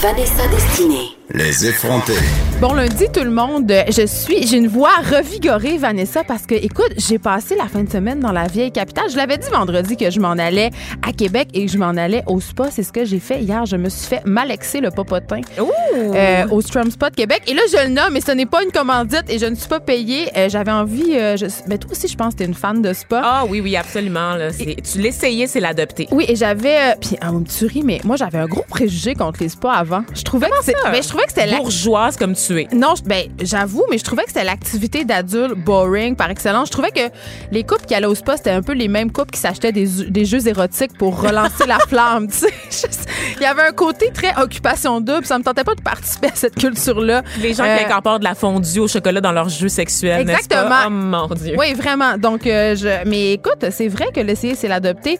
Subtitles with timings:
[0.00, 1.10] Vanessa Destinée.
[1.32, 2.12] Les effrontés.
[2.60, 6.92] Bon lundi tout le monde, je suis j'ai une voix revigorée Vanessa parce que écoute,
[6.98, 9.06] j'ai passé la fin de semaine dans la vieille capitale.
[9.10, 10.70] Je l'avais dit vendredi que je m'en allais
[11.02, 13.64] à Québec et que je m'en allais au spa, c'est ce que j'ai fait hier,
[13.64, 17.88] je me suis fait malexer le popotin euh, au Strum Spot Québec et là je
[17.88, 20.28] le nomme mais ce n'est pas une commandite et je ne suis pas payée.
[20.36, 22.92] Euh, j'avais envie euh, je, mais toi aussi je pense que t'es une fan de
[22.92, 23.22] spa.
[23.24, 24.34] Ah oui, oui, absolument.
[24.34, 24.48] là.
[24.52, 26.06] Tu l'essayais, c'est l'adopter.
[26.12, 26.76] Oui, et j'avais.
[26.76, 30.04] euh, puis, ah, tu ris, mais moi, j'avais un gros préjugé contre les spas avant.
[30.14, 32.68] Je trouvais que c'est- ben, je trouvais que c'était Bourgeoise comme tu es.
[32.72, 36.68] Non, je- ben, j'avoue, mais je trouvais que c'était l'activité d'adulte boring par excellence.
[36.68, 37.10] Je trouvais que
[37.52, 39.86] les couples qui allaient au spa, c'était un peu les mêmes couples qui s'achetaient des,
[40.08, 42.38] des jeux érotiques pour relancer la flamme, tu
[42.70, 42.88] sais.
[43.36, 45.24] Il y avait un côté très occupation double.
[45.26, 47.22] Ça me tentait pas de participer à cette culture-là.
[47.40, 50.48] Les gens Euh, qui incorporent de la fondue au chocolat dans leur jeu sexuel, n'est-ce
[50.48, 50.56] pas?
[50.56, 50.80] Exactement.
[50.86, 51.54] Oh mon Dieu.
[51.58, 52.16] Oui, vraiment.
[52.18, 53.06] Donc, euh, je...
[53.08, 55.18] mais écoute, c'est vrai que l'essayer, c'est l'adopter.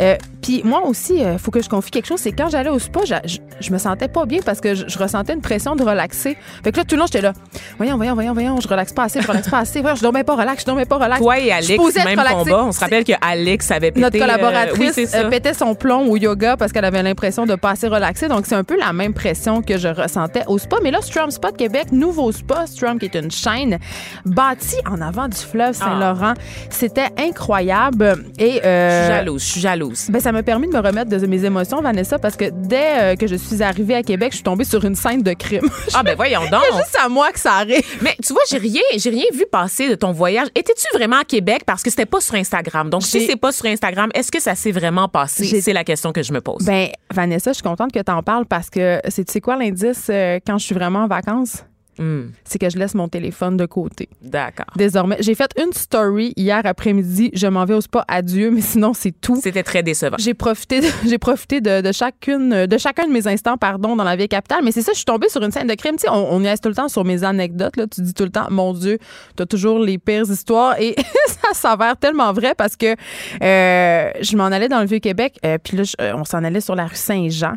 [0.00, 2.20] Euh, Puis moi aussi, il faut que je confie quelque chose.
[2.20, 3.14] C'est quand j'allais au spa, je,
[3.60, 6.36] je, me sentais pas bien parce que je, je ressentais une pression de relaxer.
[6.62, 7.32] Fait que là, tout le long, j'étais là.
[7.78, 9.80] Voyons, voyons, voyons, voyons, je relaxe pas assez, je relaxe pas assez.
[9.80, 11.18] Voyons, je dormais pas relax, je dormais pas relax.
[11.18, 12.64] Toi et Alex, même combat.
[12.64, 14.02] On se rappelle que Alex avait pété...
[14.02, 17.54] Notre euh, collaboratrice oui, euh, pétait son plomb au yoga parce qu'elle avait l'impression de
[17.54, 18.28] pas assez relaxer.
[18.28, 20.76] Donc, c'est un peu la même pression que je ressentais au spa.
[20.82, 23.78] Mais là, Strum Spot Québec, nouveau spa, Strum qui est une chaîne
[24.26, 26.34] bâtie en avant du fleuve Saint-Laurent.
[26.68, 28.26] C'était incroyable.
[28.38, 30.10] Et, Je euh, suis jalouse, je suis jalouse.
[30.10, 33.16] ben, ça m'a permis de me remettre de mes émotions, Vanessa, parce que dès euh,
[33.16, 35.62] que je suis arrivée à Québec, je suis tombée sur une scène de crime.
[35.96, 36.62] Ah ben voyons donc.
[36.70, 37.84] C'est juste à moi que ça arrive.
[38.02, 40.48] Mais tu vois, j'ai rien, j'ai rien vu passer de ton voyage.
[40.54, 41.62] Étais-tu vraiment à Québec?
[41.64, 42.90] Parce que c'était pas sur Instagram.
[42.90, 45.60] Donc si c'est pas sur Instagram, est-ce que ça s'est vraiment passé?
[45.60, 46.64] C'est la question que je me pose.
[46.64, 49.56] Ben, Vanessa, je suis contente que tu en parles parce que c'est, tu sais quoi
[49.56, 51.64] l'indice euh, quand je suis vraiment en vacances?
[51.98, 54.08] Hmm, C'est que je laisse mon téléphone de côté.
[54.22, 54.66] D'accord.
[54.76, 57.30] Désormais, j'ai fait une story hier après-midi.
[57.34, 59.38] Je m'en vais au spa, adieu, mais sinon, c'est tout.
[59.42, 60.16] C'était très décevant.
[60.18, 64.04] J'ai profité, de, j'ai profité de, de chacune, de chacun de mes instants, pardon, dans
[64.04, 64.60] la vieille capitale.
[64.64, 65.96] Mais c'est ça, je suis tombée sur une scène de crime.
[65.96, 67.76] Tu sais, on, on y reste tout le temps sur mes anecdotes.
[67.76, 67.86] Là.
[67.86, 68.98] Tu dis tout le temps, mon Dieu,
[69.36, 70.80] t'as toujours les pires histoires.
[70.80, 72.94] Et ça s'avère tellement vrai parce que
[73.42, 75.38] euh, je m'en allais dans le Vieux-Québec.
[75.44, 77.52] euh, Puis là, je- euh, on s'en allait sur la rue Saint-Jean.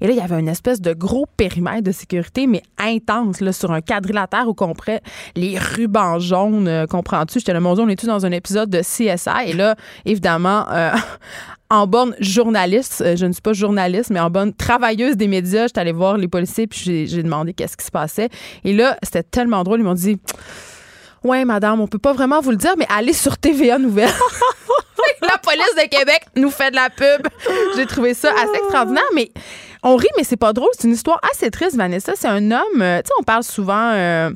[0.00, 3.52] Et là, il y avait une espèce de gros périmètre de sécurité, mais intense, là,
[3.52, 5.00] sur un quadrilatère où comprait
[5.36, 6.66] les rubans jaunes.
[6.68, 7.38] euh, Comprends-tu?
[7.40, 9.30] J'étais là, mon Dieu, on est tous dans un épisode de CSI.
[9.48, 10.90] Et là, évidemment, euh,
[11.70, 15.66] en bonne journaliste, euh, je ne suis pas journaliste, mais en bonne travailleuse des médias,
[15.66, 18.28] j'étais allée voir les policiers puis j'ai- demandé qu'est-ce qui se passait.
[18.64, 19.80] Et là, c'était tellement drôle.
[19.80, 20.18] Ils m'ont dit
[21.24, 24.08] Ouais, madame, on peut pas vraiment vous le dire, mais allez sur TVA Nouvelles.
[25.22, 27.26] la police de Québec nous fait de la pub.
[27.76, 29.30] J'ai trouvé ça assez extraordinaire, mais
[29.82, 30.68] on rit, mais c'est pas drôle.
[30.78, 32.12] C'est une histoire assez triste, Vanessa.
[32.16, 34.30] C'est un homme, euh, tu sais, on parle souvent euh,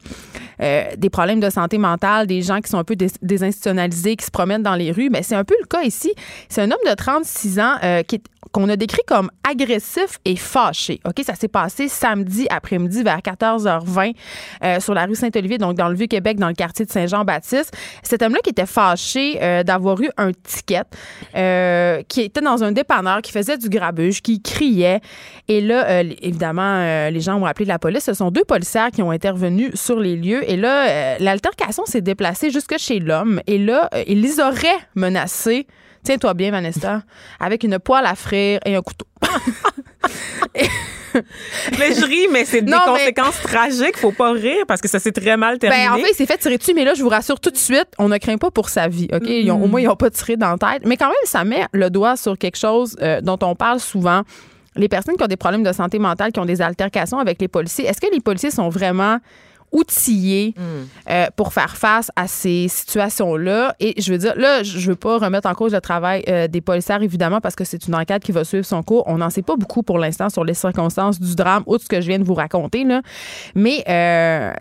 [0.61, 4.25] euh, des problèmes de santé mentale, des gens qui sont un peu dés- désinstitutionnalisés, qui
[4.25, 5.11] se promènent dans les rues.
[5.11, 6.13] Mais c'est un peu le cas ici.
[6.49, 10.37] C'est un homme de 36 ans euh, qui est qu'on a décrit comme agressif et
[10.37, 11.01] fâché.
[11.05, 14.15] OK, ça s'est passé samedi après-midi vers 14h20
[14.63, 17.77] euh, sur la rue Saint-Olivier, donc dans le Vieux-Québec, dans le quartier de Saint-Jean-Baptiste.
[18.03, 20.85] Cet homme-là qui était fâché euh, d'avoir eu un ticket,
[21.35, 25.01] euh, qui était dans un dépanneur, qui faisait du grabuge, qui criait.
[25.49, 28.05] Et là, euh, évidemment, euh, les gens ont appelé la police.
[28.05, 30.49] Ce sont deux policières qui ont intervenu sur les lieux.
[30.51, 33.41] Et là, euh, l'altercation s'est déplacée jusque chez l'homme.
[33.47, 35.67] Et là, euh, il les aurait menacés.
[36.03, 37.03] Tiens-toi bien, Vanessa,
[37.41, 39.07] avec une poêle à frire et un couteau.
[41.79, 43.97] mais je ris, mais c'est des Non, mais- conséquences tragiques.
[43.97, 45.85] Faut pas rire parce que ça s'est très mal terminé.
[45.87, 47.57] Ben, en fait, il s'est fait tirer dessus, mais là, je vous rassure tout de
[47.57, 49.09] suite, on ne craint pas pour sa vie.
[49.13, 49.23] OK?
[49.27, 50.83] Ils ont- au moins, ils n'ont pas tiré dans la tête.
[50.85, 54.23] Mais quand même, ça met le doigt sur quelque chose euh, dont on parle souvent.
[54.77, 57.49] Les personnes qui ont des problèmes de santé mentale, qui ont des altercations avec les
[57.49, 59.19] policiers, est-ce que les policiers sont vraiment
[59.73, 60.55] outillés
[61.11, 63.75] euh, pour faire face à ces situations-là?
[63.81, 66.61] Et je veux dire, là, je veux pas remettre en cause le travail euh, des
[66.61, 69.05] policiers, évidemment, parce que c'est une enquête qui va suivre son cours.
[69.07, 72.01] On n'en sait pas beaucoup pour l'instant sur les circonstances du drame, outre ce que
[72.01, 72.85] je viens de vous raconter.
[72.85, 73.03] Là.
[73.55, 74.53] Mais euh,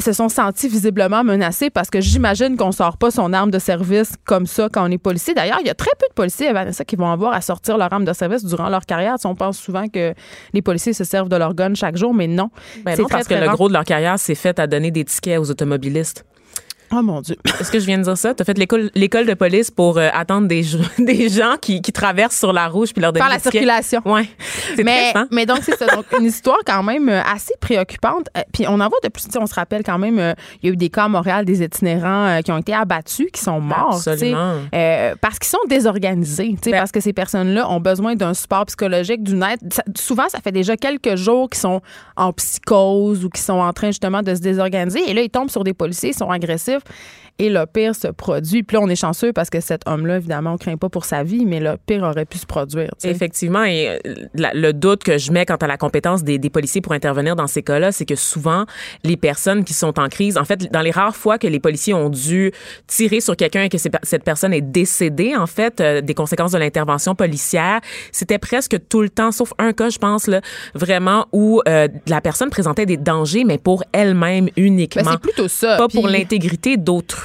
[0.00, 4.14] se sont senties visiblement menacées parce que j'imagine qu'on sort pas son arme de service
[4.24, 5.34] comme ça quand on est policier.
[5.34, 7.92] D'ailleurs, il y a très peu de policiers, Vanessa, qui vont avoir à sortir leur
[7.92, 9.14] arme de service durant leur carrière.
[9.16, 10.14] Tu sais, on pense souvent que
[10.52, 12.50] les policiers se servent de leur gun chaque jour, mais non.
[12.84, 14.66] Ben C'est non, très, parce que très le gros de leur carrière, c'est fait à
[14.66, 16.24] donner des tickets aux automobilistes.
[16.92, 17.36] Oh mon Dieu.
[17.60, 18.34] Est-ce que je viens de dire ça?
[18.34, 20.64] Tu as fait l'école l'école de police pour euh, attendre des,
[20.98, 24.02] des gens qui, qui traversent sur la rouge puis leur donner Faire la circulation.
[24.76, 25.28] C'est mais, triste, hein?
[25.30, 25.86] mais donc, c'est ça.
[25.86, 28.28] Donc, une histoire quand même euh, assez préoccupante.
[28.36, 29.24] Euh, Puis, on en voit de plus.
[29.38, 31.62] On se rappelle quand même, euh, il y a eu des cas à Montréal, des
[31.62, 33.94] itinérants euh, qui ont été abattus, qui sont morts.
[33.96, 34.58] Absolument.
[35.20, 36.50] parce qu'ils sont désorganisés.
[36.54, 39.72] tu sais, Ben- parce que ces personnes-là ont besoin d'un support psychologique, d'une aide.
[39.72, 41.80] Ça- souvent, ça fait déjà quelques jours qu'ils sont
[42.16, 45.00] en psychose ou qu'ils sont en train justement de se désorganiser.
[45.08, 46.73] Et là, ils tombent sur des policiers, ils sont agressifs.
[46.74, 48.62] expensive Et le pire se produit.
[48.62, 51.24] Puis là, on est chanceux parce que cet homme-là, évidemment, on craint pas pour sa
[51.24, 52.90] vie, mais le pire aurait pu se produire.
[53.02, 56.48] Effectivement, et euh, la- le doute que je mets quant à la compétence des, des
[56.48, 58.66] policiers pour intervenir dans ces cas-là, c'est que souvent,
[59.02, 61.92] les personnes qui sont en crise, en fait, dans les rares fois que les policiers
[61.92, 62.52] ont dû
[62.86, 66.58] tirer sur quelqu'un et que cette personne est décédée, en fait, euh, des conséquences de
[66.58, 67.80] l'intervention policière,
[68.12, 70.40] c'était presque tout le temps, sauf un cas, je pense, là,
[70.74, 75.02] vraiment, où euh, la personne présentait des dangers, mais pour elle-même uniquement.
[75.02, 75.78] Ben, c'est plutôt ça.
[75.78, 77.23] pas Puis- pour l'intégrité d'autrui.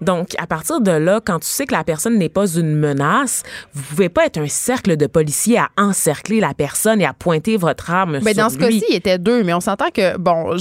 [0.00, 3.42] Donc, à partir de là, quand tu sais que la personne n'est pas une menace,
[3.72, 7.56] vous pouvez pas être un cercle de policiers à encercler la personne et à pointer
[7.56, 10.56] votre arme Ben, sur dans ce cas-ci, il était deux, mais on s'entend que, bon,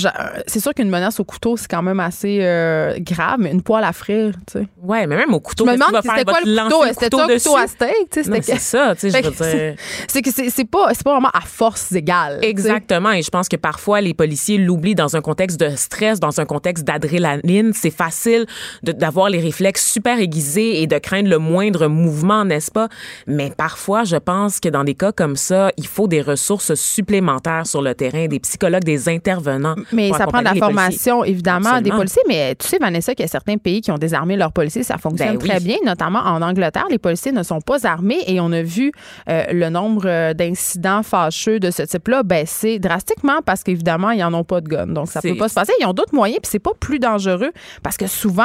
[0.47, 3.83] c'est sûr qu'une menace au couteau, c'est quand même assez euh, grave, mais une poêle
[3.83, 4.67] à frire, tu sais.
[4.81, 6.83] Ouais, mais même au couteau, Je me demande si c'était quoi le couteau?
[6.89, 8.41] C'était un couteau à steak, tu sais?
[8.41, 9.75] C'est ça, tu sais, je veux dire.
[10.07, 12.39] C'est que c'est pas, pas vraiment à force égale.
[12.41, 13.11] Exactement.
[13.11, 16.45] Et je pense que parfois, les policiers l'oublient dans un contexte de stress, dans un
[16.45, 17.71] contexte d'adrénaline.
[17.73, 18.45] C'est facile
[18.83, 22.87] d'avoir les réflexes super aiguisés et de craindre le moindre mouvement, n'est-ce pas?
[23.27, 27.65] Mais parfois, je pense que dans des cas comme ça, il faut des ressources supplémentaires
[27.67, 29.75] sur le terrain, des psychologues, des intervenants.
[29.91, 30.59] Mais pour ça prend de la policiers.
[30.67, 32.23] formation, évidemment, des policiers.
[32.27, 34.83] Mais tu sais, Vanessa, qu'il y a certains pays qui ont désarmé leurs policiers.
[34.83, 35.47] Ça fonctionne Ben oui.
[35.49, 36.85] très bien, notamment en Angleterre.
[36.89, 38.91] Les policiers ne sont pas armés et on a vu
[39.29, 44.33] euh, le nombre euh, d'incidents fâcheux de ce type-là baisser drastiquement parce qu'évidemment, ils n'en
[44.33, 44.87] ont pas de gun.
[44.87, 45.73] Donc, ça C'est- peut pas se passer.
[45.79, 47.51] Ils ont d'autres moyens puis c'est pas plus dangereux
[47.83, 48.43] parce que souvent,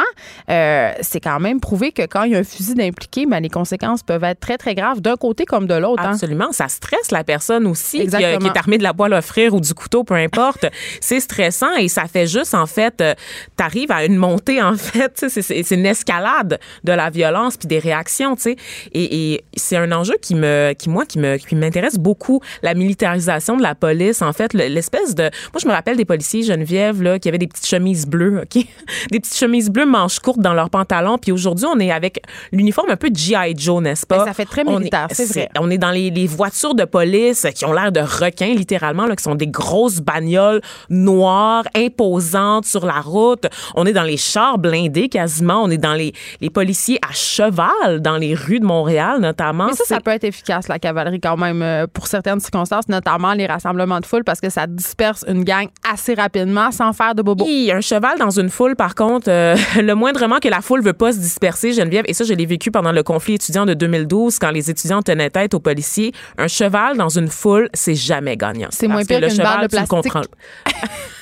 [0.50, 3.48] euh, c'est quand même prouvé que quand il y a un fusil d'impliqué, ben, les
[3.48, 6.02] conséquences peuvent être très, très graves d'un côté comme de l'autre.
[6.04, 6.10] hein.
[6.12, 8.38] Absolument, ça stresse la personne aussi qui, Exactement.
[8.38, 10.66] qui est armée de la poêle à frire ou du couteau, peu importe.
[11.00, 13.14] c'est stressant et ça fait juste en fait, euh,
[13.56, 18.34] t'arrives à une montée en fait, c'est- une escalade de la violence puis des réactions,
[18.36, 18.56] tu sais.
[18.92, 22.74] Et, et c'est un enjeu qui me, qui moi, qui me, qui m'intéresse beaucoup, la
[22.74, 24.22] militarisation de la police.
[24.22, 27.38] En fait, le- l'espèce de, moi je me rappelle des policiers Geneviève là qui avaient
[27.38, 28.64] des petites chemises bleues, ok,
[29.10, 31.18] des petites chemises bleues manches courtes dans leurs pantalons.
[31.18, 32.22] Puis aujourd'hui, on est avec
[32.52, 34.18] l'uniforme un peu GI Joe, n'est-ce pas?
[34.18, 35.48] Ben, ça fait très militaire, c'est vrai.
[35.58, 39.16] on est dans les, les voitures de police qui ont l'air de requins, littéralement, là,
[39.16, 43.46] qui sont des grosses bagnoles noires, imposantes sur la route.
[43.74, 45.62] On est dans les chars blindés quasiment.
[45.62, 49.66] On est dans les, les policiers à cheval dans les rues de Montréal, notamment.
[49.66, 53.32] Mais ça, ça peut être efficace, la cavalerie, quand même, euh, pour certaines circonstances, notamment
[53.32, 57.22] les rassemblements de foule, parce que ça disperse une gang assez rapidement sans faire de
[57.22, 57.44] bobo.
[57.46, 60.92] Hi, un cheval dans une foule, par contre, euh, le moindrement que la foule veut
[60.92, 64.40] pas se disperser, Geneviève, et ça, je l'ai vécu pendant le conflit étudiant de 2012,
[64.40, 68.68] quand les étudiants tenaient tête aux policiers, un cheval dans une foule, c'est jamais gagnant.
[68.72, 70.12] C'est moins pire le qu'une cheval, barre de plastique.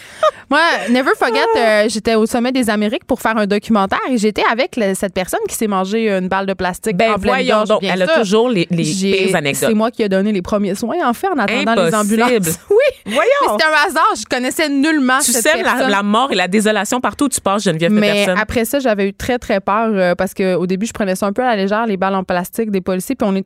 [0.51, 0.61] Moi,
[0.91, 4.77] never forget, euh, j'étais au sommet des Amériques pour faire un documentaire et j'étais avec
[4.77, 7.69] le- cette personne qui s'est mangé une balle de plastique Ben en pleine voyons gorge,
[7.69, 9.69] donc, bien elle a toujours les, les J'ai- pires anecdotes.
[9.69, 12.23] C'est moi qui ai donné les premiers soins, en fait, en attendant les Impossible.
[12.23, 12.59] ambulances.
[12.71, 12.77] Oui.
[13.07, 13.31] Mais Voyons.
[13.59, 14.15] c'était un hasard.
[14.17, 15.91] Je connaissais nullement Tu cette sèmes la, personne.
[15.91, 18.35] la mort et la désolation partout où tu passes, Geneviève Mais Peterson.
[18.41, 21.33] après ça, j'avais eu très, très peur euh, parce qu'au début, je prenais ça un
[21.33, 23.17] peu à la légère, les balles en plastique des policiers.
[23.17, 23.45] Puis on, est,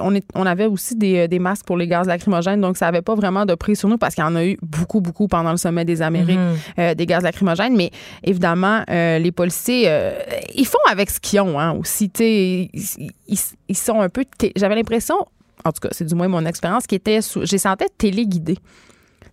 [0.00, 2.60] on, est, on avait aussi des, euh, des masques pour les gaz lacrymogènes.
[2.60, 4.56] Donc, ça n'avait pas vraiment de prise sur nous parce qu'il y en a eu
[4.62, 6.25] beaucoup, beaucoup pendant le sommet des Amériques,
[6.78, 7.76] euh, des gaz lacrymogènes.
[7.76, 7.90] Mais
[8.24, 10.12] évidemment, euh, les policiers, euh,
[10.54, 12.10] ils font avec ce qu'ils ont hein, aussi.
[12.18, 12.70] Ils,
[13.28, 14.24] ils- ils sont un peu.
[14.56, 15.16] J'avais l'impression,
[15.64, 17.20] en tout cas, c'est du moins mon expérience, qui était.
[17.20, 18.58] sous- J'ai sentais téléguidée.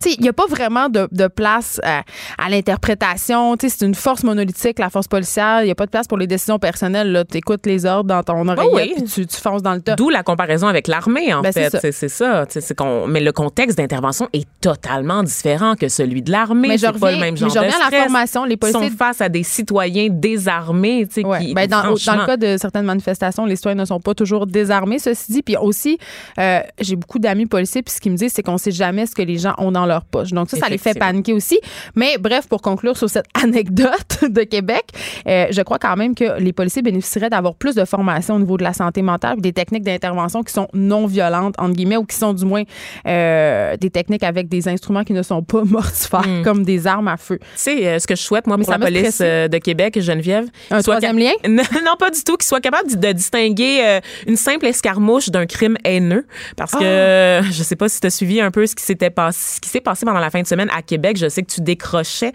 [0.06, 2.04] Il n'y a pas vraiment de, de place à,
[2.38, 3.56] à l'interprétation.
[3.60, 5.62] C'est une force monolithique, la force policière.
[5.62, 7.24] Il n'y a pas de place pour les décisions personnelles.
[7.30, 8.94] Tu écoutes les ordres dans ton oreillette oui.
[8.96, 9.96] puis tu, tu fonces dans le tas.
[9.96, 11.70] D'où la comparaison avec l'armée, en Ben, fait.
[11.92, 12.46] C'est ça.
[12.50, 12.74] C'est
[13.08, 16.68] mais le contexte d'intervention est totalement différent que celui de l'armée.
[16.70, 18.46] Mais je C'est pas le reviens- même mais genre je reviens de à la formation.
[18.46, 21.08] Les policiers- sont face à des citoyens désarmés.
[21.24, 21.40] Ouais.
[21.40, 24.48] qui, Ben, dans, dans le cas de certaines manifestations, les citoyens ne sont pas toujours
[24.48, 25.42] désarmés, ceci dit.
[25.44, 25.98] Puis aussi,
[26.40, 29.16] euh, j'ai beaucoup d'amis policiers, puis ce qu'ils me disent, c'est qu'on sait jamais ce
[29.16, 30.32] que les gens ont dans leur leur poche.
[30.32, 31.60] Donc ça, ça les fait paniquer aussi.
[31.96, 34.84] Mais bref, pour conclure sur cette anecdote de Québec,
[35.28, 38.58] euh, je crois quand même que les policiers bénéficieraient d'avoir plus de formation au niveau
[38.58, 42.16] de la santé mentale, des techniques d'intervention qui sont non violentes entre guillemets ou qui
[42.16, 42.64] sont du moins
[43.08, 46.44] euh, des techniques avec des instruments qui ne sont pas mortifères, Mm.
[46.44, 47.40] comme des armes à feu.
[47.56, 50.46] Sais, euh, ce que je souhaite, moi, Mais pour la police de Québec, Geneviève.
[50.72, 51.32] Un troisième lien?
[51.48, 55.46] Non, non, pas du tout, qu'ils soient capables de, de distinguer une simple escarmouche d'un
[55.46, 56.26] crime haineux.
[56.56, 59.10] Parce que, euh, je sais pas si tu as suivi un peu ce qui s'était
[59.10, 61.18] passé, ce qui s'est passé pendant la fin de semaine à Québec.
[61.18, 62.32] Je sais que tu décrochais.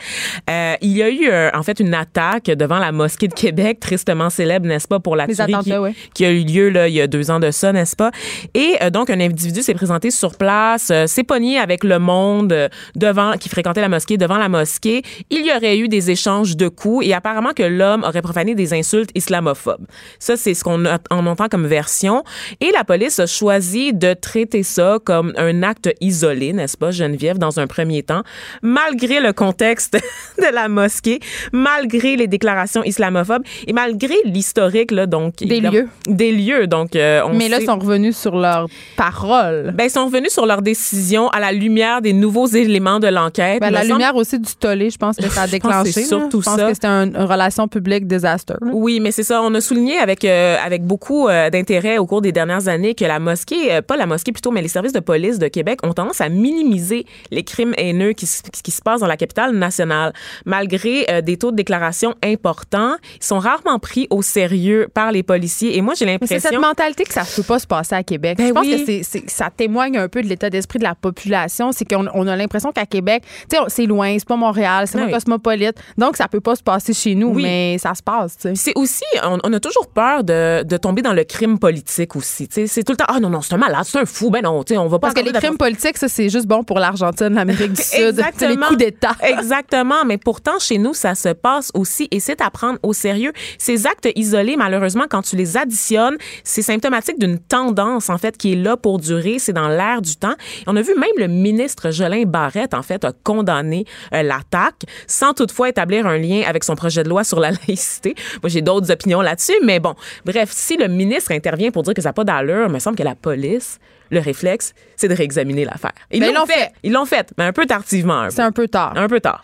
[0.49, 3.81] Euh, il y a eu, euh, en fait, une attaque devant la mosquée de Québec,
[3.81, 5.95] tristement célèbre, n'est-ce pas, pour la Les tuerie qui, attentats, ouais.
[6.15, 8.11] qui a eu lieu là, il y a deux ans de ça, n'est-ce pas?
[8.55, 13.33] Et euh, donc, un individu s'est présenté sur place, s'est pogné avec le monde devant,
[13.33, 15.03] qui fréquentait la mosquée, devant la mosquée.
[15.31, 18.75] Il y aurait eu des échanges de coups et apparemment que l'homme aurait profané des
[18.75, 19.87] insultes islamophobes.
[20.19, 22.25] Ça, c'est ce qu'on en entend comme version.
[22.61, 27.28] Et la police a choisi de traiter ça comme un acte isolé, n'est-ce pas, Geneviève,
[27.37, 28.23] dans un premier temps,
[28.63, 29.95] malgré le contexte
[30.39, 31.21] de la mosquée,
[31.53, 35.35] malgré les déclarations islamophobes et malgré l'historique, là, donc.
[35.41, 35.89] Des lieux.
[36.07, 36.97] Des lieux, donc.
[36.97, 38.67] euh, on Mais là, ils sont revenus sur leurs
[38.97, 39.73] paroles.
[39.77, 43.61] ben, ils sont revenus sur leur décision à la lumière des nouveaux éléments de l'enquête.
[43.61, 45.93] Ben, la semble- lumière aussi du tollé, je pense que ça a déclenché.
[45.93, 46.69] c'est surtout je pense ça.
[46.69, 48.55] que c'était un- une relation publique désastre.
[48.61, 48.71] là.
[48.73, 49.43] Oui, mais c'est ça.
[49.43, 53.05] On a souligné avec euh, avec beaucoup euh, d'intérêt au cours des dernières années que
[53.05, 56.21] la mosquée, pas la mosquée plutôt, mais les services de police de Québec ont tendance
[56.21, 60.13] à minimiser les crimes haineux qui, se- qui se passent dans la capitale nationale.
[60.47, 65.23] Malgré euh, des taux de déclaration importants, ils sont rarement pris au sérieux par les
[65.23, 65.77] policiers.
[65.77, 66.61] Et moi, j'ai Mais c'est cette l'impression...
[66.61, 68.39] mentalité que ça ne peut pas se passer à Québec.
[68.39, 69.03] Ben je pense oui.
[69.03, 71.73] que ça témoigne un peu de l'état d'esprit de la population.
[71.73, 73.23] C'est qu'on on a l'impression qu'à Québec,
[73.69, 75.13] c'est loin, c'est pas Montréal, c'est Ben pas oui.
[75.15, 75.77] cosmopolite.
[75.97, 77.43] Donc, ça peut pas se passer chez nous, Oui.
[77.43, 81.13] mais ça se passe, C'est aussi, on, on a toujours peur de, de tomber dans
[81.13, 82.49] le crime politique aussi.
[82.51, 84.31] C'est tout le temps, ah non, non, c'est un malade, c'est un fou.
[84.31, 86.79] Ben non, on va pas Parce que les crimes politiques, ça, c'est juste bon pour
[87.21, 88.23] l'Amérique du Sud.
[88.41, 89.17] Les coups d'État.
[89.23, 90.05] Exactement.
[90.05, 93.33] Mais pourtant, chez nous, ça se passe aussi et c'est à prendre au sérieux.
[93.59, 98.53] Ces actes isolés, malheureusement, quand tu les additionnes, c'est symptomatique d'une tendance, en fait, qui
[98.53, 99.39] est là pour durer.
[99.39, 100.35] C'est dans l'air du temps.
[100.61, 103.85] Et on a vu même le ministre Jolin Barrette, en fait, a condamné
[104.15, 108.15] euh, l'attaque sans toutefois établir un lien avec son projet de loi sur la laïcité.
[108.43, 109.95] Moi, j'ai d'autres opinions là-dessus, mais bon.
[110.25, 112.97] Bref, si le ministre intervient pour dire que ça n'a pas d'allure, il me semble
[112.97, 113.79] que la police,
[114.11, 115.93] le réflexe, c'est de réexaminer l'affaire.
[116.11, 116.53] Ils Ben, l'ont fait.
[116.55, 116.73] fait.
[116.83, 118.29] Ils l'ont fait, mais un peu tardivement.
[118.31, 118.93] C'est un peu tard.
[118.97, 119.43] Un peu tard.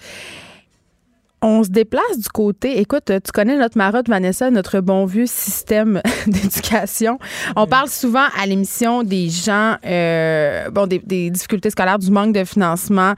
[1.47, 2.81] On se déplace du côté.
[2.81, 7.19] Écoute, tu connais notre marotte, Vanessa, notre bon vieux système d'éducation.
[7.55, 12.35] On parle souvent à l'émission des gens, euh, bon, des, des difficultés scolaires, du manque
[12.35, 13.13] de financement,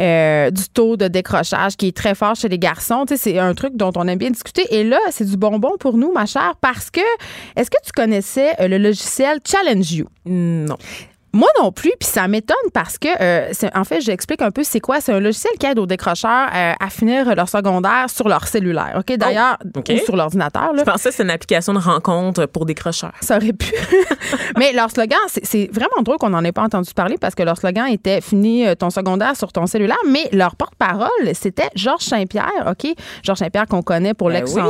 [0.00, 3.04] euh, du taux de décrochage qui est très fort chez les garçons.
[3.06, 4.66] Tu sais, c'est un truc dont on aime bien discuter.
[4.74, 7.00] Et là, c'est du bonbon pour nous, ma chère, parce que
[7.54, 10.08] est-ce que tu connaissais euh, le logiciel Challenge You?
[10.26, 10.78] Non.
[11.38, 14.64] Moi non plus, puis ça m'étonne parce que, euh, c'est- en fait, j'explique un peu
[14.64, 15.00] c'est quoi.
[15.00, 18.94] C'est un logiciel qui aide aux décrocheurs euh, à finir leur secondaire sur leur cellulaire,
[18.98, 19.16] OK?
[19.16, 19.90] D'ailleurs, Oh, OK.
[19.94, 20.72] ou sur l'ordinateur.
[20.76, 23.12] Je pensais que c'était une application de rencontre pour décrocheurs.
[23.20, 23.72] Ça aurait pu.
[24.58, 27.42] Mais leur slogan, c'est- c'est vraiment drôle qu'on n'en ait pas entendu parler parce que
[27.44, 29.96] leur slogan était Fini euh, ton secondaire sur ton cellulaire.
[30.08, 32.92] Mais leur porte-parole, c'était Georges Saint-Pierre, OK?
[33.22, 34.62] Georges Saint-Pierre qu'on connaît pour Ben oui.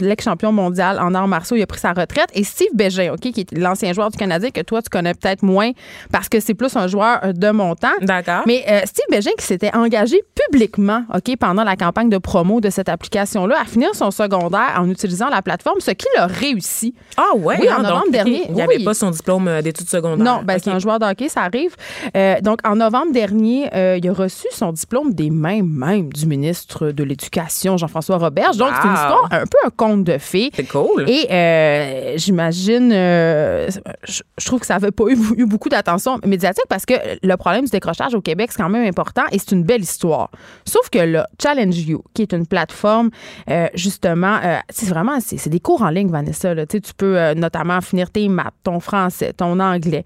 [0.00, 1.56] l'ex-champion mondial en arts martiaux.
[1.56, 2.28] Il a pris sa retraite.
[2.34, 5.42] Et Steve Bégin, OK, qui est l'ancien joueur du Canadien que toi, tu connais peut-être
[5.42, 5.70] moins
[6.14, 7.88] parce que c'est plus un joueur euh, de montant.
[8.00, 8.44] D'accord.
[8.46, 12.70] Mais euh, Steve Bégin qui s'était engagé publiquement, OK, pendant la campagne de promo de
[12.70, 16.94] cette application-là, à finir son secondaire en utilisant la plateforme, ce qu'il a réussi.
[17.16, 17.56] Ah ouais.
[17.60, 18.44] Oui, en donc, novembre dernier.
[18.48, 18.84] Il n'y avait Oui.
[18.84, 20.24] pas son diplôme euh, d'études secondaires.
[20.24, 21.74] Non, ben, c'est un joueur de hockey, ça arrive.
[22.16, 26.26] Euh, donc, en novembre dernier, euh, il a reçu son diplôme des mains même du
[26.26, 28.56] ministre de l'Éducation, Jean-François Roberge.
[28.56, 30.52] Donc, c'est une histoire un peu un conte de fées.
[30.54, 31.10] C'est cool.
[31.10, 35.93] Et j'imagine, je, je trouve que ça n'avait pas eu, eu beaucoup d'attention
[36.24, 39.52] médiatique parce que le problème du décrochage au Québec, c'est quand même important et c'est
[39.52, 40.30] une belle histoire.
[40.64, 43.10] Sauf que là, Challenge You, qui est une plateforme,
[43.50, 46.54] euh, justement, euh, c'est vraiment, c'est des cours en ligne, Vanessa.
[46.54, 46.66] Là.
[46.66, 50.04] Tu peux euh, notamment finir tes maths, ton français, ton anglais.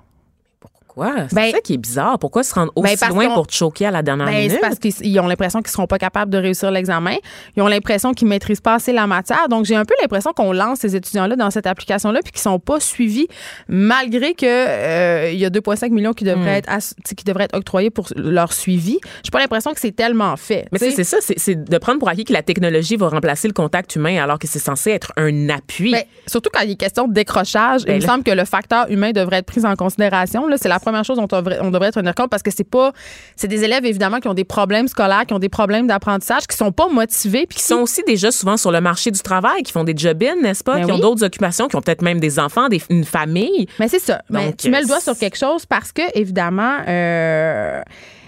[0.95, 1.27] Pourquoi?
[1.29, 2.17] C'est Ben- ça qui est bizarre.
[2.19, 4.61] Pourquoi se rendre aussi Ben, loin pour te choquer à la dernière Ben, c'est minute?
[4.61, 7.15] parce qu'ils ils ont l'impression qu'ils seront pas capables de réussir l'examen.
[7.57, 9.47] Ils ont l'impression qu'ils maîtrisent pas assez la matière.
[9.49, 12.59] Donc, j'ai un peu l'impression qu'on lance ces étudiants-là dans cette application-là puis qu'ils sont
[12.59, 13.27] pas suivis
[13.67, 16.71] malgré que euh, il y a 2,5 millions qui devraient, Hmm.
[16.77, 18.99] être qui devraient être octroyés pour leur suivi.
[19.23, 20.67] J'ai pas l'impression que c'est tellement fait.
[20.71, 23.53] Mais c'est ça, c'est- c'est de prendre pour acquis que la technologie va remplacer le
[23.53, 25.91] contact humain alors que c'est censé être un appui.
[25.91, 28.85] Ben, surtout quand il est question de décrochage, il Ben me semble que le facteur
[28.89, 30.45] humain devrait être pris en considération.
[30.57, 32.93] C'est la première chose dont on devrait, on devrait tenir compte parce que c'est pas,
[33.35, 36.55] c'est des élèves évidemment qui ont des problèmes scolaires, qui ont des problèmes d'apprentissage, qui
[36.55, 39.71] sont pas motivés, puis qui sont aussi déjà souvent sur le marché du travail, qui
[39.71, 40.75] font des job-ins, n'est-ce pas?
[40.75, 43.67] Ben qui ont d'autres occupations, qui ont peut-être même des enfants, des- une famille.
[43.79, 44.21] Mais c'est ça.
[44.29, 47.81] Mais Donc, tu mets le doigt euh, sur quelque chose parce que, évidemment, euh,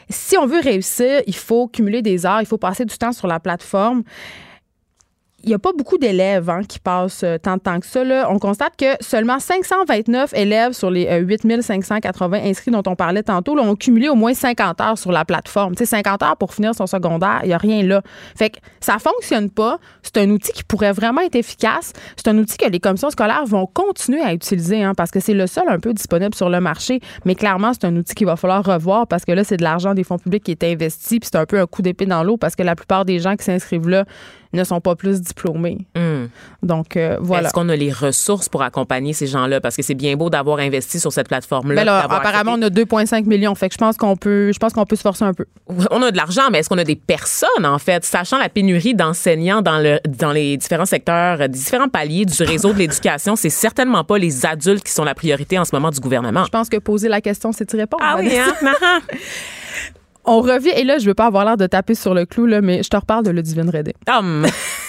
[0.10, 3.28] si on veut réussir, il faut cumuler des heures, il faut passer du temps sur
[3.28, 4.04] la plateforme.
[5.48, 8.04] Il n'y a pas beaucoup d'élèves hein, qui passent euh, tant de temps que ça.
[8.04, 8.28] là.
[8.30, 13.56] On constate que seulement 529 élèves sur les euh, 8580 inscrits dont on parlait tantôt
[13.56, 15.74] là, ont cumulé au moins 50 heures sur la plateforme.
[15.74, 18.02] Tu sais, 50 heures pour finir son secondaire, il n'y a rien là.
[18.36, 19.80] Fait que ça fonctionne pas.
[20.04, 21.94] C'est un outil qui pourrait vraiment être efficace.
[22.18, 25.34] C'est un outil que les commissions scolaires vont continuer à utiliser hein, parce que c'est
[25.34, 27.00] le seul un peu disponible sur le marché.
[27.24, 29.94] Mais clairement, c'est un outil qu'il va falloir revoir parce que là, c'est de l'argent
[29.94, 31.22] des fonds publics qui est investi.
[31.22, 33.38] Puis c'est un peu un coup d'épée dans l'eau parce que la plupart des gens
[33.38, 34.04] qui s'inscrivent là
[34.54, 35.88] ne sont pas plus diplômés.
[35.96, 36.26] Hmm.
[36.64, 37.48] Donc, euh, voilà.
[37.48, 39.62] Est-ce qu'on a les ressources pour accompagner ces gens-là?
[39.62, 41.84] Parce que c'est bien beau d'avoir investi sur cette plateforme-là.
[41.84, 43.56] Ben apparemment, on a 2,5 millions.
[43.56, 45.46] Fait que je pense qu'on peut, je pense qu'on peut se forcer un peu.
[45.92, 48.04] On a de l'argent, mais est-ce qu'on a des personnes, en fait?
[48.04, 52.74] Sachant la pénurie d'enseignants dans, le, dans les différents secteurs, euh, différents paliers du réseau
[52.74, 56.00] de l'éducation, c'est certainement pas les adultes qui sont la priorité en ce moment du
[56.00, 56.46] gouvernement.
[56.46, 58.04] Je pense que poser la question, c'est y répondre.
[58.06, 58.54] Ah oui, hein?
[60.28, 62.62] On revient, et là, je veux pas avoir l'air de taper sur le clou, là,
[62.62, 63.94] mais je te reparle de Ludivine Redé.
[64.10, 64.46] Hum.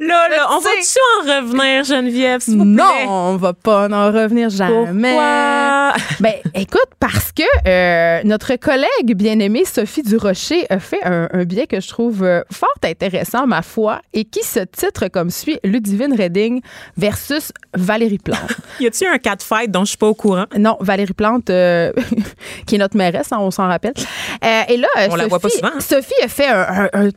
[0.00, 4.50] Là, là, on va-tu en revenir, Geneviève, s'il vous Non, on va pas en revenir
[4.50, 5.10] jamais.
[5.12, 5.92] Pourquoi?
[6.20, 11.66] Ben, écoute, parce que euh, notre collègue bien-aimée Sophie Durocher a fait un, un billet
[11.66, 16.14] que je trouve euh, fort intéressant, ma foi, et qui se titre comme suit Ludivine
[16.14, 16.60] Redding
[16.96, 18.40] versus Valérie Plante.
[18.80, 20.46] Y a-tu un cat fight dont je suis pas au courant?
[20.58, 21.92] non, Valérie Plante, euh,
[22.66, 23.94] qui est notre mairesse, hein, on s'en rappelle.
[24.68, 25.80] Et là, On la voit pas Sophie- souvent, hein?
[25.80, 26.60] Sophie a fait un,
[26.92, 27.08] un- un-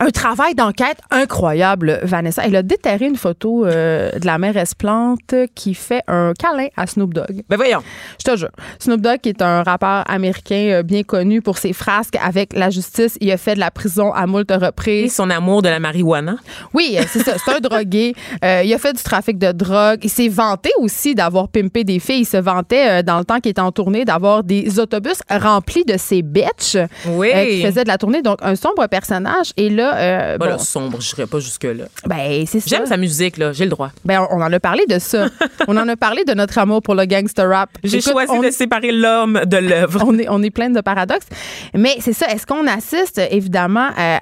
[0.00, 2.42] un travail d'enquête incroyable, Vanessa.
[2.44, 6.86] Elle a déterré une photo euh, de la mairesse Plante qui fait un câlin à
[6.86, 7.42] Snoop Dogg.
[7.48, 7.80] Ben voyons.
[8.18, 8.50] Je te jure.
[8.78, 12.70] Snoop Dogg, qui est un rappeur américain euh, bien connu pour ses frasques avec la
[12.70, 15.14] justice, il a fait de la prison à moult Et reprises.
[15.14, 16.36] son amour de la marijuana.
[16.74, 17.34] Oui, euh, c'est ça.
[17.44, 18.14] C'est un drogué.
[18.44, 20.00] Euh, il a fait du trafic de drogue.
[20.02, 22.20] Il s'est vanté aussi d'avoir pimpé des filles.
[22.22, 25.84] Il se vantait, euh, dans le temps qu'il était en tournée, d'avoir des autobus remplis
[25.84, 27.28] de ses bitches Oui.
[27.32, 28.22] qui faisaient de la tournée.
[28.22, 29.52] Donc, un sombre personnage.
[29.56, 31.84] Et là, euh, Pas bon, sombre, je pas jusque-là.
[32.06, 32.66] ben, c'est.
[32.66, 33.52] J'aime sa musique, là.
[33.52, 33.90] J'ai le droit.
[34.04, 35.26] Ben, on on en a parlé de ça.
[35.68, 37.70] on en a parlé de notre amour pour le gangster rap.
[37.84, 40.02] J'ai choisi on- de séparer l'homme de l'œuvre.
[40.06, 41.26] on est, on est plein de paradoxes.
[41.74, 42.26] Mais c'est ça.
[42.28, 44.20] Est-ce qu'on assiste, évidemment, à,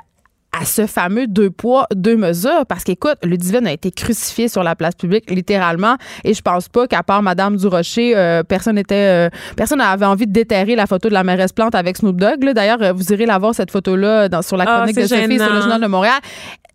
[0.60, 2.66] à ce fameux deux poids, deux mesures?
[2.68, 5.96] Parce qu'écoute, Ludivine a été crucifié sur la place publique, littéralement.
[6.24, 10.26] Et je pense pas qu'à part Madame Durocher, euh, personne n'était, euh, personne n'avait envie
[10.26, 12.52] de déterrer la photo de la mairesse Plante avec Snoop Dogg.
[12.54, 15.38] D'ailleurs, euh, vous irez la voir, cette photo-là, dans, sur la Ah, chronique de Sophie
[15.38, 15.60] sur le.
[15.60, 16.18] Journal de Montréal.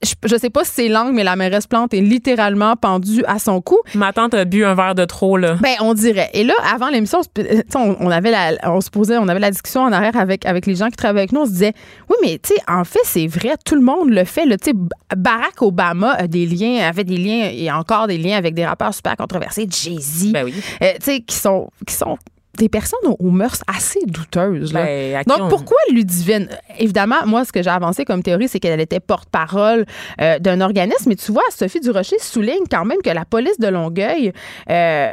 [0.04, 3.40] Je, je sais pas si c'est langue, mais la mairesse Plante est littéralement pendue à
[3.40, 3.80] son cou.
[3.96, 5.56] Ma tante a bu un verre de trop, là.
[5.62, 6.30] Ben, on dirait.
[6.34, 9.52] Et là, avant l'émission, on, sais, on, avait la, on se posait, on avait la
[9.52, 11.42] discussion en arrière avec, avec les gens qui travaillent avec nous.
[11.42, 11.74] On se disait,
[12.10, 14.46] oui, mais tu sais, en fait, c'est vrai, tout le monde le fait.
[14.46, 14.58] là.
[14.58, 14.78] Tu sais,
[15.16, 18.94] Barack Obama a des liens, avait des liens et encore des liens avec des rappeurs
[18.94, 20.54] super controversés, Jay-Z, Ben oui.
[20.82, 22.18] euh, tu sais, qui sont, qui sont
[22.58, 24.74] des personnes aux, aux mœurs assez douteuses.
[24.74, 24.84] Là.
[24.86, 26.48] Ben, Donc, on- pourquoi Ludivine?
[26.78, 29.86] Évidemment, moi, ce que j'ai avancé comme théorie, c'est qu'elle était porte-parole
[30.22, 31.10] euh, d'un organisme.
[31.10, 34.34] Mais tu vois, Sophie Durocher souligne quand même que la police de Longueuil
[34.70, 35.12] euh,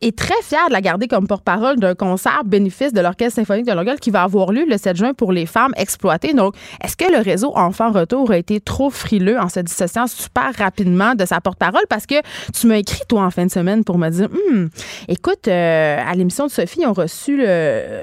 [0.00, 3.72] est très fière de la garder comme porte-parole d'un concert bénéfice de l'Orchestre symphonique de
[3.72, 6.34] Longueuil qui va avoir lieu le 7 juin pour les femmes exploitées.
[6.34, 10.52] Donc, est-ce que le réseau Enfants Retour a été trop frileux en se dissociant super
[10.56, 11.82] rapidement de sa porte-parole?
[11.88, 12.14] Parce que
[12.58, 14.68] tu m'as écrit, toi, en fin de semaine pour me dire, Hum,
[15.08, 18.02] écoute, euh, à l'émission de Sophie, ils ont reçu le-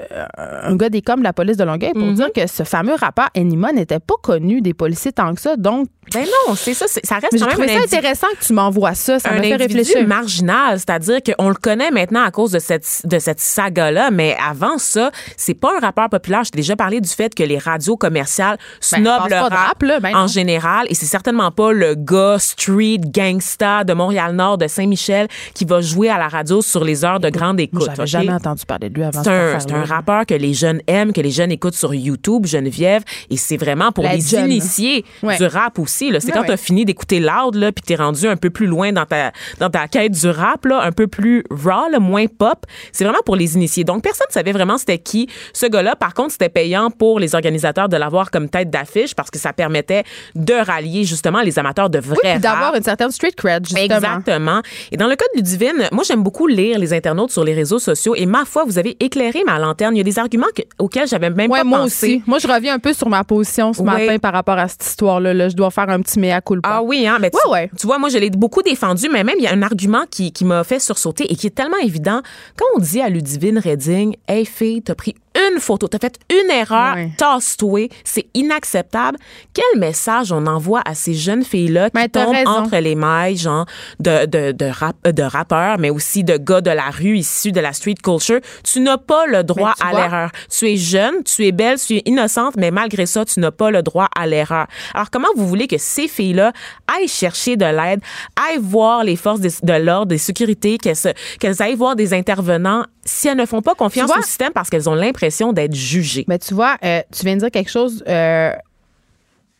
[0.62, 3.28] un gars des coms de la police de Longueuil pour dire que ce fameux rappeur
[3.36, 5.56] Enima n'était pas connu des policiers tant que ça.
[5.56, 6.86] Donc, Ben non, c'est ça.
[6.86, 9.18] Ça reste mais j'ai quand même ça intéressant que tu m'envoies ça.
[9.18, 10.06] Ça un m'a fait individu réfléchir.
[10.06, 14.78] marginal, c'est-à-dire qu'on le connaît maintenant à cause de cette de cette saga-là, mais avant
[14.78, 16.44] ça, c'est pas un rappeur populaire.
[16.44, 19.82] Je t'ai déjà parlé du fait que les radios commerciales Ben, snobent le rap, rap,
[19.82, 24.66] là, ben en général, et c'est certainement pas le gars street gangsta de Montréal-Nord, de
[24.66, 27.84] Saint-Michel, qui va jouer à la radio sur les heures de grande écoute.
[27.86, 28.06] J'avais OK?
[28.06, 31.30] jamais entendu parler de lui avant C'est un, rappeur que les jeunes aiment, que les
[31.30, 34.50] jeunes écoutent sur YouTube, Geneviève, et c'est vraiment pour La les jeune.
[34.50, 35.36] initiés Ouais.
[35.36, 36.12] du rap aussi.
[36.20, 36.46] C'est quand ouais.
[36.46, 39.32] tu as fini d'écouter Loud, là, puis t'es rendu un peu plus loin dans ta,
[39.58, 41.44] dans ta quête du rap, là, un peu plus
[41.90, 42.64] là, moins pop.
[42.92, 43.84] C'est vraiment pour les initiés.
[43.84, 45.96] Donc, personne ne savait vraiment c'était qui ce gars-là.
[45.96, 49.52] Par contre, c'était payant pour les organisateurs de l'avoir comme tête d'affiche parce que ça
[49.52, 53.84] permettait de rallier justement les amateurs de vrai Oui, d'avoir une certaine street cred, justement.
[53.96, 54.60] Exactement.
[54.92, 57.78] Et dans le cas de Ludivine, moi, j'aime beaucoup lire les internautes sur les réseaux
[57.78, 59.94] sociaux et ma foi, vous avez éclairé ma lanterne.
[59.94, 62.06] Il y a des arguments que- auxquels j'avais même Ouais, pas moi pensé.
[62.06, 62.22] aussi.
[62.26, 65.34] Moi, je reviens un peu sur ma position ce matin par rapport à cette histoire-là.
[65.34, 65.48] là.
[65.48, 66.68] Je dois faire un petit mea culpa.
[66.72, 67.18] Ah oui, hein?
[67.20, 67.70] Ben, tu, Ouais, ouais.
[67.78, 70.32] tu vois, moi, je l'ai beaucoup défendu, mais même, il y a un argument qui,
[70.32, 72.22] qui m'a fait sursauter et qui est tellement évident.
[72.56, 75.14] Quand on dit à Ludivine Redding, Hey, fille, t'as pris
[75.52, 77.10] une photo, t'as fait une erreur, Ouais.
[77.16, 79.18] tasse-toi, c'est inacceptable.
[79.52, 82.50] Quel message on envoie à ces jeunes filles-là qui Ben, tombent raison.
[82.50, 83.66] entre les mailles, genre,
[84.00, 87.60] de, de, de, rap, de rappeurs, mais aussi de gars de la rue issus de
[87.60, 88.40] la street culture?
[88.64, 90.30] Tu n'as pas le droit Mais tu à l'erreur.
[90.50, 93.70] Tu es jeune, tu es belle, tu es innocente, mais malgré ça, tu n'as pas
[93.70, 94.66] le droit à l'erreur.
[94.94, 96.52] Alors, comment vous voulez que ces filles-là
[96.96, 98.00] aillent chercher de l'aide,
[98.48, 103.36] aillent voir les forces de l'ordre, des sécurités, qu'elles aillent voir des intervenants si elles
[103.36, 106.24] ne font pas confiance au système parce qu'elles ont l'impression d'être jugées?
[106.28, 108.52] Mais tu vois, euh, tu viens de dire quelque chose euh,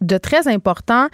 [0.00, 1.09] de très important.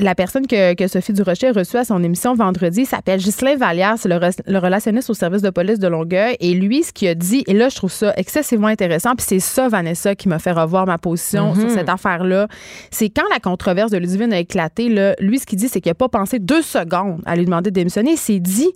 [0.00, 3.94] La personne que, que Sophie Durocher a reçue à son émission vendredi s'appelle Ghislain Vallière,
[3.96, 6.36] c'est le, re- le relationniste au service de police de Longueuil.
[6.40, 9.38] Et lui, ce qu'il a dit, et là, je trouve ça excessivement intéressant, puis c'est
[9.38, 12.48] ça, Vanessa, qui m'a fait revoir ma position sur cette affaire-là.
[12.90, 15.90] C'est quand la controverse de Ludivine a éclaté, là, lui, ce qu'il dit, c'est qu'il
[15.90, 18.14] n'a pas pensé deux secondes à lui demander de démissionner.
[18.14, 18.72] Il s'est dit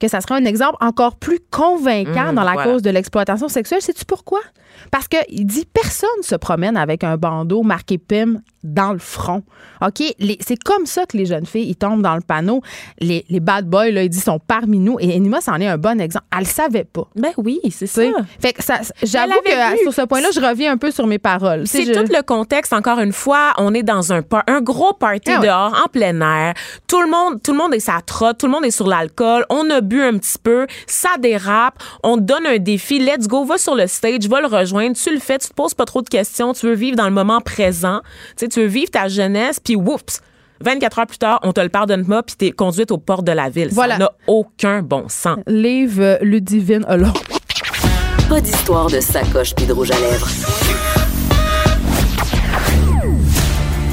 [0.00, 2.72] que ça serait un exemple encore plus convaincant Mhm, dans la voilà.
[2.72, 3.82] cause de l'exploitation sexuelle.
[3.82, 4.40] Sais-tu pourquoi?
[4.90, 9.42] Parce qu'il dit personne se promène avec un bandeau marqué PIM dans le front.
[9.80, 10.02] OK?
[10.40, 12.60] C'est comme ça que les jeunes filles, ils tombent dans le panneau.
[12.98, 14.98] Les, les bad boys, là, ils disent, sont parmi nous.
[15.00, 16.26] Et Enima, c'en est un bon exemple.
[16.32, 17.08] Elle le savait pas.
[17.16, 18.02] Ben oui, c'est ça.
[18.38, 19.78] Fait que ça, j'avoue que vu.
[19.84, 21.66] sur ce point-là, je reviens un peu sur mes paroles.
[21.66, 22.72] C'est je- tout le contexte.
[22.72, 25.46] Encore une fois, on est dans un, par- un gros party Ah ouais.
[25.46, 26.54] dehors, en plein air.
[26.86, 29.44] Tout le monde, tout le monde est sa trotte, tout le monde est sur l'alcool.
[29.48, 31.82] On a bu un petit peu, ça dérape.
[32.02, 32.98] On te donne un défi.
[32.98, 34.96] Let's go, va sur le stage, va le rejoindre.
[34.96, 36.52] Tu le fais, tu te poses pas trop de questions.
[36.52, 38.00] Tu veux vivre dans le moment présent.
[38.36, 40.20] Tu sais, tu veux vivre ta jeunesse, puis whoops.
[40.62, 43.32] 24 heures plus tard, on te le pardonne pas, puis t'es conduite aux portes de
[43.32, 43.70] la ville.
[43.72, 43.94] Voilà.
[43.94, 45.38] Ça n'a aucun bon sens.
[45.46, 47.16] Livre Ludivine Hollande.
[48.28, 50.28] Pas d'histoire de sacoche puis de rouge à lèvres.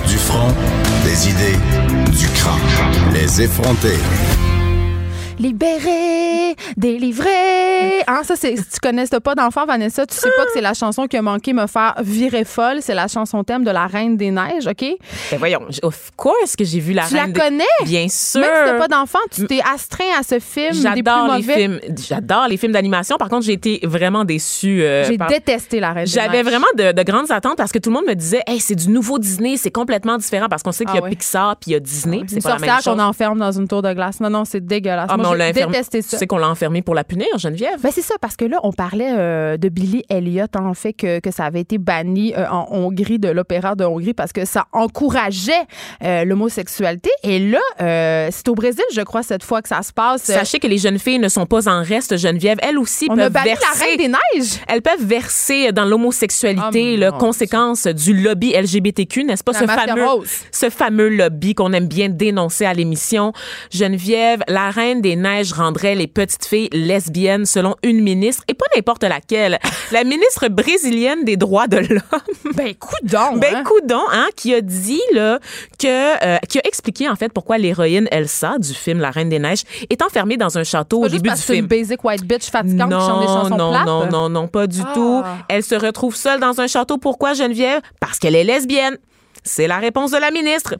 [0.08, 0.54] Du front,
[1.06, 1.58] des idées,
[2.12, 3.14] du crâne.
[3.14, 3.96] Les effronter.
[5.40, 7.30] Libéré, délivré.
[8.08, 10.74] Hein, ça, c'est, si tu connais pas d'enfant, Vanessa, tu sais pas que c'est la
[10.74, 12.78] chanson qui a manqué me faire virer folle.
[12.82, 14.84] C'est la chanson thème de la Reine des Neiges, OK?
[15.32, 17.64] Ben voyons, of course que j'ai vu la Tu la Reine des- connais?
[17.86, 18.42] Bien sûr.
[18.42, 21.80] Même si t'as pas d'enfant, tu t'es astreint à ce film J'adore les films.
[22.08, 23.18] J'adore les films d'animation.
[23.18, 24.82] Par contre, j'ai été vraiment déçue.
[24.82, 26.46] euh, J'ai par- détesté la Reine des J'avais Neiges.
[26.46, 28.90] vraiment de, de grandes attentes parce que tout le monde me disait, hey, c'est du
[28.90, 31.12] nouveau Disney, c'est complètement différent parce qu'on sait qu'il y a Ah oui.
[31.12, 32.22] Pixar puis il y a Disney.
[32.26, 32.86] puis Une c'est pas la même chose.
[32.96, 34.20] qu'on enferme dans une tour de glace.
[34.20, 35.08] Non, non, c'est dégueulasse.
[35.12, 35.74] Ah, Moi, on l'a enfermé.
[35.74, 36.18] détesté Tu ça.
[36.18, 37.80] sais qu'on l'a enfermé pour la punir, Geneviève?
[37.82, 41.20] Ben c'est ça, parce que là, on parlait euh, de Billy Elliot, en fait, que,
[41.20, 44.66] que ça avait été banni euh, en Hongrie, de l'opéra de Hongrie, parce que ça
[44.74, 45.52] encourageait
[46.04, 47.10] euh, l'homosexualité.
[47.24, 50.24] Et là, euh, c'est au Brésil, je crois, cette fois que ça se passe.
[50.24, 52.58] Sachez que les jeunes filles ne sont pas en reste, Geneviève.
[52.62, 53.66] Elles aussi on a peuvent banni verser.
[53.80, 54.52] la Reine des Neiges.
[54.68, 59.52] Elles peuvent verser dans l'homosexualité, Oh, la mon conséquence du lobby LGBTQ, n'est-ce pas?
[59.54, 60.30] La ce fameux, rose.
[60.52, 63.34] ce fameux lobby qu'on aime bien dénoncer à l'émission.
[63.72, 68.66] Geneviève, la reine des neiges rendrait les petites filles lesbiennes selon une ministre, et pas
[68.76, 69.60] n'importe laquelle.
[69.92, 72.54] La ministre brésilienne des droits de l'homme.
[72.56, 73.64] Ben, coudon, Ben hein.
[73.64, 75.40] Coudon, hein, qui a dit là
[75.80, 75.88] que
[76.26, 79.64] euh, qui a expliqué en fait pourquoi l'héroïne Elsa du film La Reine des Neiges
[79.90, 81.82] est enfermée dans un château au début parce du c'est une film.
[81.82, 83.86] basic white bitch fatigante qui chante des Non, chansons non, plates?
[83.86, 84.92] non, non, non, pas du Ah.
[84.94, 85.24] tout.
[85.50, 86.98] Elle se retrouve seule dans un château.
[86.98, 87.82] Pourquoi, Geneviève?
[88.00, 88.98] Parce qu'elle est lesbienne.
[89.44, 90.76] C'est la réponse de la ministre.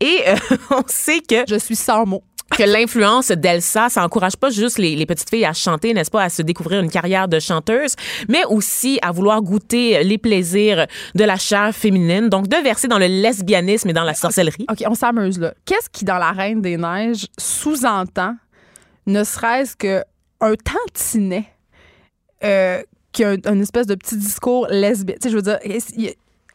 [0.00, 0.34] Et euh,
[0.70, 2.22] on sait que Je suis sans mots.
[2.56, 6.24] Que l'influence d'Elsa, ça encourage pas juste les, les petites filles à chanter, n'est-ce pas,
[6.24, 7.94] à se découvrir une carrière de chanteuse,
[8.28, 12.28] mais aussi à vouloir goûter les plaisirs de la chair féminine.
[12.28, 14.66] Donc, de verser dans le lesbianisme et dans la sorcellerie.
[14.70, 15.54] OK, on s'amuse là.
[15.64, 18.34] Qu'est-ce qui, dans La Reine des Neiges, sous-entend,
[19.06, 20.02] ne serait-ce que
[20.40, 21.46] un tantinet
[22.44, 22.82] euh,
[23.12, 25.16] qui a un, une espèce de petit discours lesbien?
[25.20, 25.58] Tu sais, je veux dire,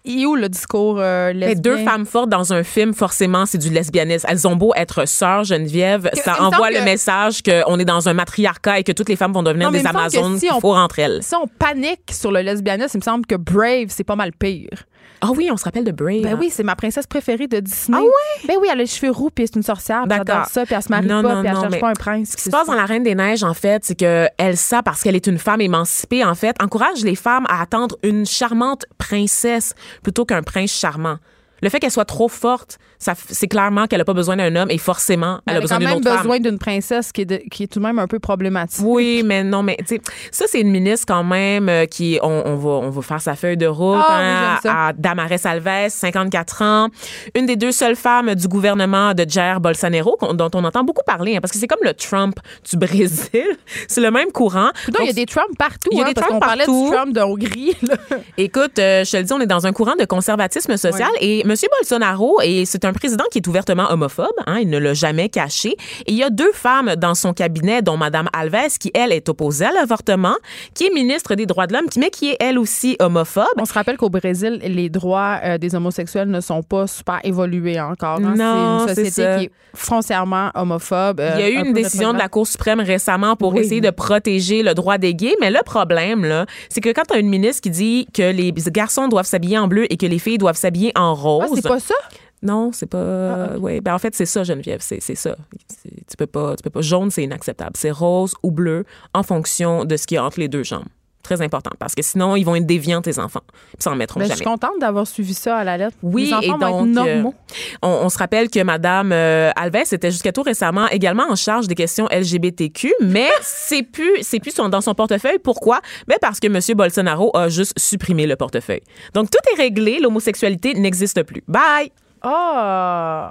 [0.06, 1.62] il est où le discours euh, Mais lesbien?
[1.62, 4.28] deux femmes fortes dans un film, forcément, c'est du lesbianisme.
[4.30, 8.14] Elles ont beau être sœurs, Geneviève, ça envoie le que- message qu'on est dans un
[8.14, 10.76] matriarcat et que toutes les femmes vont devenir Non, des Amazones si qu'il on- faut
[10.76, 11.20] entre elles.
[11.22, 14.86] Si on panique sur le lesbianisme, il me semble que Brave, c'est pas mal pire.
[15.22, 16.22] Ah oui, on se rappelle de Brave.
[16.22, 16.38] Ben hein?
[16.40, 17.98] oui, c'est ma princesse préférée de Disney.
[18.00, 18.48] Ah ouais?
[18.48, 20.26] Ben oui, elle a les cheveux roux, puis c'est une sorcière, puis D'accord.
[20.28, 21.94] j'adore ça, puis elle se marie Non, pas, non, puis elle non, cherche pas un
[21.94, 22.30] prince.
[22.32, 25.02] Ce qui se passe dans La Reine des Neiges, en fait, c'est que Elsa, parce
[25.02, 29.74] qu'elle est une femme émancipée, en fait, encourage les femmes à attendre une charmante princesse
[30.04, 31.18] plutôt qu'un prince charmant.
[31.62, 34.70] Le fait qu'elle soit trop forte, ça, c'est clairement qu'elle n'a pas besoin d'un homme
[34.72, 36.18] et forcément, elle, Elle a a besoin d'une même autre femme.
[36.18, 38.84] besoin d'une princesse qui est, de- qui est tout de même un peu problématique.
[38.86, 42.44] Oui, mais non, mais tu sais, ça c'est une ministre quand même euh, qui, on,
[42.46, 46.62] on va, on va faire sa feuille de route Ah, hein, à Damares Alves, 54
[46.62, 46.90] ans,
[47.36, 51.36] une des deux seules femmes du gouvernement de Jair Bolsonaro dont on entend beaucoup parler,
[51.36, 52.36] hein, parce que c'est comme le Trump
[52.70, 53.46] du Brésil,
[53.88, 54.72] c'est le même courant.
[54.94, 55.90] Non, il y a des Trump partout.
[55.92, 56.86] Il y a hein, des parce Trump qu'on parlait partout.
[56.90, 57.78] du Trump de Hongrie.
[57.88, 57.96] là.
[58.38, 61.44] Écoute, euh, je te le dis, on est dans un courant de conservatisme social et
[61.46, 61.54] M.
[61.80, 65.70] Bolsonaro, et c'est un président qui est ouvertement homophobe, hein, il ne l'a jamais caché.
[66.08, 69.30] Et il y a deux femmes dans son cabinet, dont Mme Alves, qui, elle, est
[69.30, 70.36] opposée à l'avortement,
[70.74, 73.46] qui est ministre des droits de l'homme, mais qui est, elle aussi, homophobe.
[73.58, 77.80] On se rappelle qu'au Brésil, les droits euh, des homosexuels ne sont pas super évolués
[77.80, 78.20] encore.
[78.24, 78.34] hein.
[78.36, 81.20] Non, c'est une société qui est foncièrement homophobe.
[81.20, 82.30] euh, Il y a eu un une décision de la.
[82.30, 83.62] Cour suprême récemment pour Oui.
[83.62, 87.14] essayer de protéger le droit des gays, mais le problème, là, c'est que quand tu
[87.16, 90.18] as une ministre qui dit que les garçons doivent s'habiller en bleu et que les
[90.20, 91.96] filles doivent s'habiller en rose, Ah, c'est pas ça?
[92.42, 93.58] Non, c'est pas.
[93.58, 94.82] ouais, ben en fait, c'est ça, Geneviève.
[94.82, 95.36] C'est, ça.
[95.84, 96.82] Tu peux pas, tu peux pas.
[96.82, 97.74] Jaune, c'est inacceptable.
[97.76, 100.86] C'est rose ou bleu en fonction de ce qu'il y a entre les deux jambes.
[101.26, 103.42] Très important parce que sinon, ils vont être déviants, tes enfants.
[103.48, 104.36] Puis ça en mettront Ben, je jamais.
[104.38, 105.98] suis contente d'avoir suivi ça à la lettre.
[106.04, 107.34] Oui, Les enfants et vont donc, être normaux.
[107.50, 111.36] euh, on, on se rappelle que Madame euh, Alves était jusqu'à tout récemment également en
[111.36, 115.40] charge des questions LGBTQ, mais c'est plus, c'est plus son- dans son portefeuille.
[115.44, 115.80] Pourquoi?
[116.08, 118.84] Ben parce que Monsieur Bolsonaro a juste supprimé le portefeuille.
[119.16, 121.44] Donc tout est réglé, l'homosexualité n'existe plus.
[121.48, 121.92] Bye.
[122.22, 123.30] Ah!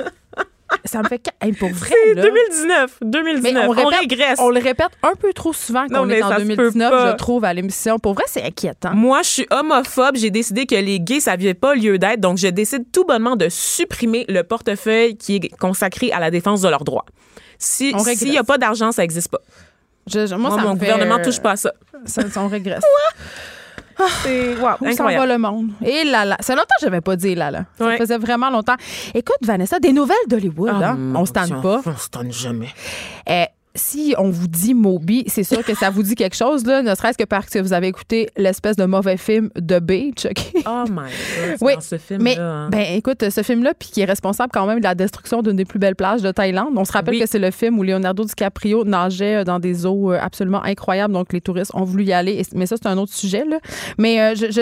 [0.84, 1.22] Ça me fait...
[1.40, 2.22] Hey, pour vrai, C'est là.
[2.22, 3.52] 2019, 2019.
[3.54, 4.38] Mais on, répète- régresse.
[4.40, 7.10] On le répète un peu trop souvent qu'on est en ça se peut 2019, pas.
[7.12, 7.98] je trouve, à l'émission.
[7.98, 8.94] Pour vrai, c'est inquiétant.
[8.94, 10.16] Moi, je suis homophobe.
[10.16, 12.20] J'ai décidé que les gays, ça n'avait pas lieu d'être.
[12.20, 16.60] Donc, je décide tout bonnement de supprimer le portefeuille qui est consacré à la défense
[16.62, 17.04] de leurs droits.
[17.94, 19.40] On s'il n'y a pas d'argent, ça n'existe pas.
[20.06, 21.72] Je- je- moi, Moi, ça mon fait, gouvernement euh, touche pas à ça.
[22.04, 22.82] Ça, ça, on régresse.
[24.22, 25.70] C'est wow, Où s'en va le monde?
[25.84, 26.36] Et là là.
[26.40, 27.64] Ça fait longtemps que j'avais pas dit là là.
[27.78, 27.96] Ça Ouais.
[27.98, 28.74] faisait vraiment longtemps.
[29.14, 30.98] Écoute, Vanessa, des nouvelles d'Hollywood, Ah, hein?
[31.14, 31.80] On se tente pas.
[31.86, 32.68] On se tente jamais.
[33.28, 33.44] Eh,
[33.76, 36.94] si on vous dit Moby, c'est sûr que ça vous dit quelque chose, là, ne
[36.94, 40.62] serait-ce que parce que vous avez écouté l'espèce de mauvais film The Beach, OK?
[40.66, 42.24] Oh my God, Oui, dans ce film-là.
[42.24, 42.68] Mais, hein.
[42.70, 45.64] ben, écoute, ce film-là, puis qui est responsable quand même de la destruction d'une des
[45.64, 46.74] plus belles plages de Thaïlande.
[46.76, 47.20] On se rappelle Oui.
[47.20, 51.12] que c'est le film où Leonardo DiCaprio nageait euh, dans des eaux euh, absolument incroyables.
[51.12, 52.42] Donc, les touristes ont voulu y aller.
[52.54, 53.58] Mais ça, c'est un autre sujet, là.
[53.98, 54.60] Mais euh, je, je,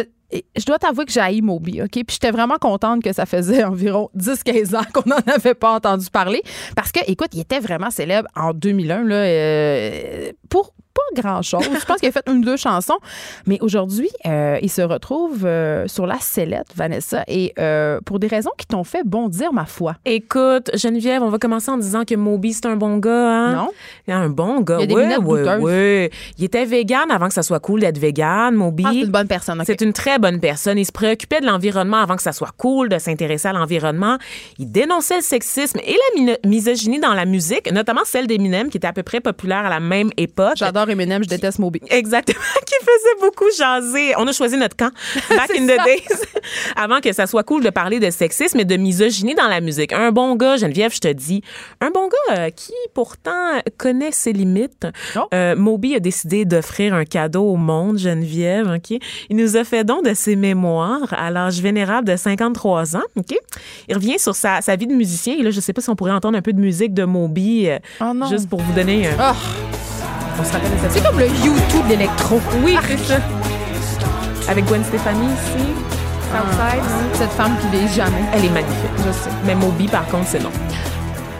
[0.56, 1.80] je dois t'avouer que j'ai haï Moby?
[1.90, 6.06] Puis j'étais vraiment contente que ça faisait environ 10-15 ans qu'on n'en avait pas entendu
[6.10, 6.42] parler.
[6.76, 11.62] Parce que, écoute, il était vraiment célèbre en 2001, là, euh, pour pas grand-chose.
[11.80, 12.98] Je pense qu'il a fait une ou deux chansons.
[13.46, 18.26] Mais aujourd'hui, euh, il se retrouve euh, sur la sellette, Vanessa, et euh, pour des
[18.26, 19.96] raisons qui t'ont fait bondir, ma foi.
[20.04, 23.10] Écoute, Geneviève, on va commencer en disant que Moby, c'est un bon gars.
[23.32, 23.54] Hein?
[23.54, 23.70] Non?
[24.08, 25.62] Un bon gars, Il a des douteuses.
[25.62, 26.10] ouais.
[26.38, 28.84] Il était vegan avant que ça soit cool d'être vegan, Moby.
[28.86, 29.62] Ah, c'est une bonne personne.
[29.64, 30.78] C'est une très bonne personne.
[30.78, 34.18] Il se préoccupait de l'environnement avant que ça soit cool de s'intéresser à l'environnement.
[34.58, 38.86] Il dénonçait le sexisme et la misogynie dans la musique, notamment celle d'Eminem, qui était
[38.86, 40.54] à peu près populaire à la même époque.
[40.56, 41.80] J'adore Eminem, je déteste Moby.
[41.90, 44.14] Exactement, qui faisait beaucoup jaser.
[44.18, 44.90] On a choisi notre camp,
[45.30, 46.02] back in the days,
[46.76, 49.92] avant que ça soit cool de parler de sexisme et de misogynie dans la musique.
[49.92, 51.42] Un bon gars, Geneviève, je te dis,
[51.80, 54.86] un bon gars euh, qui pourtant connaît ses limites.
[55.16, 55.20] Oh.
[55.34, 58.68] Euh, Moby a décidé d'offrir un cadeau au monde, Geneviève.
[58.76, 58.98] Ok,
[59.30, 63.02] il nous a fait don de ses mémoires à l'âge vénérable de 53 ans.
[63.16, 63.34] Ok,
[63.88, 65.34] il revient sur sa, sa vie de musicien.
[65.38, 67.68] Et là, je sais pas si on pourrait entendre un peu de musique de Moby,
[67.68, 68.26] euh, Oh non.
[68.28, 69.06] juste pour vous donner.
[69.08, 69.34] un- Ah,
[70.40, 72.40] on se rappelle de cette c'est comme le YouTube d'électro.
[72.64, 73.20] oui, c'est ça.
[74.48, 75.64] Avec Gwen Stefani ici,
[76.32, 77.14] Southside.
[77.14, 78.24] Cette femme qui l'est jamais.
[78.34, 78.90] Elle est magnifique.
[78.98, 79.30] Je sais.
[79.44, 80.50] Mais Moby, par contre, c'est non.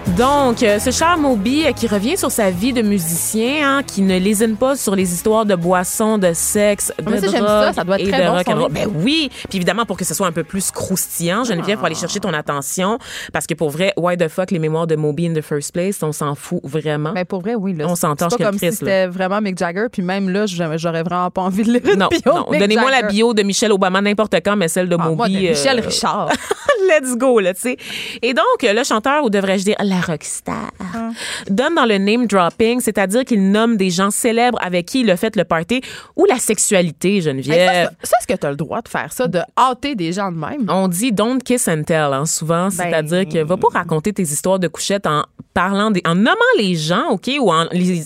[0.09, 4.03] Donc, euh, ce cher Moby euh, qui revient sur sa vie de musicien, hein, qui
[4.03, 7.73] ne lésine pas sur les histoires de boissons, de sexe, de mais ça, drogue ça.
[7.73, 8.69] Ça doit être et très de bon, rock and.
[8.71, 11.95] Ben oui, puis évidemment pour que ce soit un peu plus croustillant, Geneviève, pour aller
[11.95, 12.99] chercher ton attention,
[13.33, 16.03] parce que pour vrai, why the fuck les mémoires de Moby in the first place,
[16.03, 17.13] on s'en fout vraiment.
[17.13, 17.73] Mais pour vrai, oui.
[17.73, 19.87] Là, On s'entend comme Chris, si c'était vraiment Mick Jagger.
[19.91, 22.47] Puis même là, j'aurais vraiment pas envie de lire non, bio de non.
[22.59, 25.49] Donnez-moi la bio de Michelle Obama n'importe quand, mais celle de Ah, moi, de Moby.
[25.49, 26.29] Michel euh, Richard.
[26.91, 27.77] Let's go, là, tu sais.
[28.21, 31.11] Et donc, le chanteur, ou devrais-je dire la rockstar, Ah.
[31.49, 35.17] donne dans le name dropping, c'est-à-dire qu'il nomme des gens célèbres avec qui il a
[35.17, 35.81] fait le party
[36.17, 37.91] ou la sexualité, Hey, Geneviève.
[38.03, 40.31] ça, ça, est-ce que tu as le droit de faire ça, de hâter des gens
[40.33, 40.67] de même?
[40.69, 42.65] On dit don't kiss and tell, hein, souvent.
[42.65, 45.25] Ben, C'est-à-dire que va pas raconter tes histoires de couchettes en
[45.55, 48.03] parlant des, en nommant les gens, OK, ou en les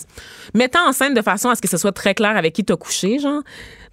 [0.53, 2.75] mettant en scène de façon à ce que ce soit très clair avec qui t'as
[2.75, 3.41] couché, genre.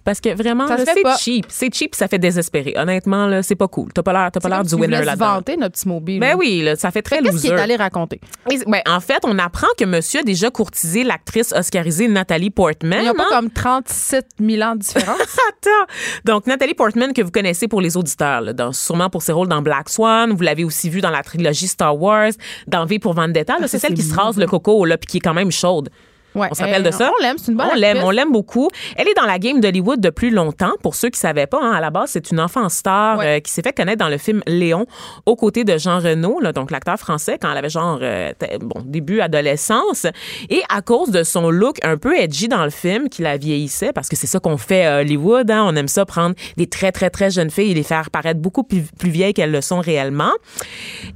[0.05, 0.77] Parce que vraiment, pas.
[0.85, 1.45] c'est cheap.
[1.49, 2.73] C'est cheap, ça fait désespérer.
[2.77, 3.91] Honnêtement, là, c'est pas cool.
[3.91, 5.33] T'as pas l'air, t'as pas l'air du winner là-dedans.
[5.35, 6.19] vanter, notre petit mobile.
[6.19, 7.59] Ben oui, là, ça fait très Qu'est-ce qu'il loser.
[7.59, 8.21] est allé raconter?
[8.51, 12.99] Et, ben, en fait, on apprend que monsieur a déjà courtisé l'actrice oscarisée Nathalie Portman.
[12.99, 13.27] Il n'y a pas hein?
[13.31, 15.17] comme 37 000 ans de différence.
[15.49, 15.91] Attends.
[16.23, 19.47] Donc, Nathalie Portman, que vous connaissez pour les auditeurs, là, dans- sûrement pour ses rôles
[19.47, 20.31] dans Black Swan.
[20.33, 22.31] Vous l'avez aussi vue dans la trilogie Star Wars,
[22.67, 23.55] dans V pour Vendetta.
[23.59, 25.89] Ah, c'est celle qui se rase le coco, là, puis qui est quand même chaude.
[26.35, 26.47] Ouais.
[26.51, 27.11] On se rappelle de ça?
[27.19, 28.69] On l'aime, c'est une bonne On l'aime, on l'aime beaucoup.
[28.97, 30.73] Elle est dans la game d'Hollywood depuis longtemps.
[30.83, 33.37] Pour ceux qui savaient pas, hein, à la base, c'est une enfant star Ouais.
[33.37, 34.85] euh, qui s'est fait connaître dans le film Léon
[35.25, 38.81] aux côtés de Jean Reno, là, donc l'acteur français, quand elle avait genre euh, bon
[38.83, 40.05] début adolescence.
[40.49, 43.93] Et à cause de son look un peu edgy dans le film, qui la vieillissait,
[43.93, 46.91] parce que c'est ça qu'on fait à Hollywood, hein, on aime ça prendre des très
[46.91, 49.79] très très jeunes filles et les faire paraître beaucoup plus, plus vieilles qu'elles le sont
[49.79, 50.31] réellement.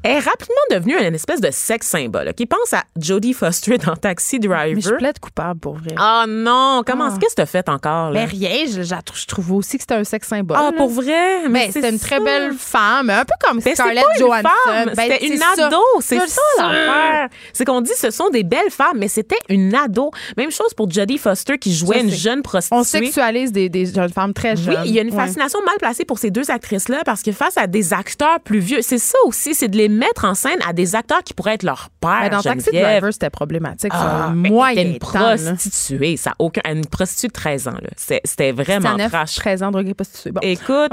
[0.04, 2.34] Elle est rapidement devenue une espèce de sex symbole.
[2.36, 4.80] Qui pense à Jodie Foster dans Taxi Driver.
[5.18, 5.96] Coupable pour vrai.
[5.98, 7.18] Ah non, comment Ah.
[7.20, 8.20] qu'est-ce que t'as fait encore là?
[8.20, 10.58] Mais rien, je, je trouve- aussi que c'était un sexe symbole.
[10.60, 10.78] ah là.
[10.78, 14.04] pour vrai, Mais c'est c'était une très belle femme, un peu comme Mais c'est Scarlett
[14.04, 14.50] pas une Johansson.
[14.66, 15.66] femme, Ben, c'était une ça.
[15.68, 16.26] ado, c'est ça
[16.58, 16.72] ça.
[16.72, 17.30] l'affaire.
[17.54, 20.12] C'est qu'on dit ce sont des belles femmes, mais c'était une ado.
[20.38, 22.78] Même chose pour Jodie Foster qui jouait une jeune prostituée.
[22.78, 24.76] On sexualise des, des jeunes femmes très jeunes.
[24.82, 25.16] Oui, il y a une Ouais.
[25.26, 28.82] fascination mal placée pour ces deux actrices-là parce que face à des acteurs plus vieux,
[28.82, 31.64] c'est ça aussi, c'est de les mettre en scène à des acteurs qui pourraient être
[31.64, 32.20] leur père.
[32.22, 32.70] Ben, dans Taxi.
[32.72, 33.92] Driver, c'était problématique.
[33.94, 34.34] Ah, ça.
[34.34, 39.12] moyen une prostituée, ça aucun, une prostituée de 13 ans C'était vraiment C'était à 9,
[39.12, 39.36] trash.
[39.36, 40.32] 13 ans, drogué prostituée.
[40.32, 40.42] Bon.
[40.42, 40.92] Écoute,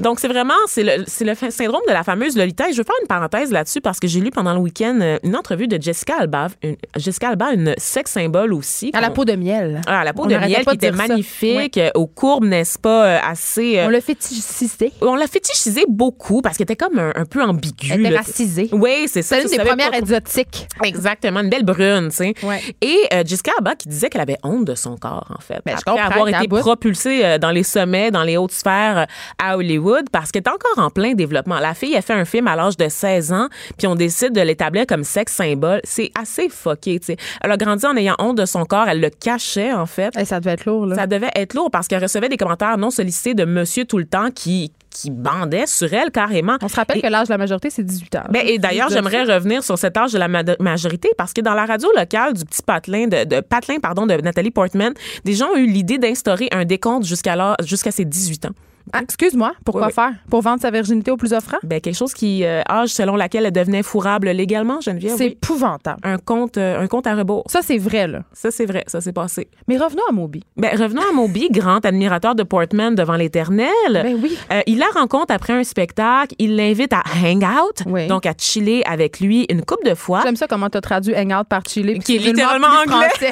[0.00, 2.68] donc c'est vraiment c'est le, le syndrome de la fameuse Lolita.
[2.68, 5.18] Et je veux faire une parenthèse là-dessus parce que j'ai lu pendant le week-end euh,
[5.22, 8.90] une entrevue de Jessica Alba, une, Jessica Alba, une sex symbole aussi.
[8.94, 9.80] À la peau de miel.
[9.86, 13.06] Ah, à la peau On de miel qui était magnifique, euh, aux courbes, n'est-ce pas,
[13.06, 13.80] euh, assez.
[13.84, 14.92] On l'a fétichisé.
[15.00, 17.92] on l'a fétichisé beaucoup parce qu'elle était comme un, un peu ambiguë.
[17.92, 18.68] Elle était racisée.
[18.72, 19.36] Oui, c'est ça.
[19.36, 20.66] C'est une des premières exotiques.
[20.84, 22.34] Exactement, une belle brune, tu sais.
[22.42, 22.60] Ouais.
[22.80, 25.60] Et euh, Jessica Alba qui disait qu'elle avait honte de son corps, en fait.
[25.64, 26.58] Ben, je après avoir été bout.
[26.58, 29.04] propulsée euh, dans les sommets, dans les hautes sphères euh,
[29.38, 31.58] à Hollywood, parce qu'elle est encore en plein développement.
[31.58, 34.40] La fille a fait un film à l'âge de 16 ans, puis on décide de
[34.40, 35.80] l'établir comme sexe symbole.
[35.84, 37.16] C'est assez fucké, tu sais.
[37.42, 40.16] Elle a grandi en ayant honte de son corps, elle le cachait, en fait.
[40.16, 40.96] Hey, ça devait être lourd, là.
[40.96, 44.06] Ça devait être lourd parce qu'elle recevait des commentaires non sollicités de monsieur tout le
[44.06, 46.56] temps qui, qui bandait sur elle carrément.
[46.62, 48.24] On se rappelle Et- que l'âge de la majorité, c'est 18 ans.
[48.30, 51.54] ben, et d'ailleurs, j'aimerais revenir sur cet âge de la ma- majorité parce que dans
[51.54, 54.92] la radio locale du petit patelin de, de patelin pardon de Nathalie Portman,
[55.24, 58.50] des gens ont eu l'idée d'instaurer un décompte jusqu'à jusqu'à ses 18 ans.
[58.92, 59.94] Ah, excuse-moi, pourquoi Oui, oui.
[59.94, 60.12] faire?
[60.30, 61.58] Pour vendre sa virginité au plus offrant?
[61.62, 65.14] Ben quelque chose qui euh, âge selon laquelle elle devenait fourrable légalement, Geneviève.
[65.16, 65.38] C'est oui.
[65.40, 66.00] épouvantable.
[66.02, 67.44] un compte euh, un compte à rebours.
[67.48, 68.20] Ça, c'est vrai, là.
[68.32, 69.48] Ça c'est vrai, ça s'est passé.
[69.66, 70.42] Mais revenons à Moby.
[70.56, 73.68] Ben revenons à Moby, grand admirateur de Portman devant l'éternel.
[73.92, 74.36] Ben oui.
[74.52, 78.86] Euh, il la rencontre après un spectacle, il l'invite à hang out, donc à chiller
[78.86, 80.20] avec lui une couple de fois.
[80.24, 81.94] J'aime ça comment tu as traduit hangout par Chili.
[81.94, 83.08] puis Qui est littéralement anglais.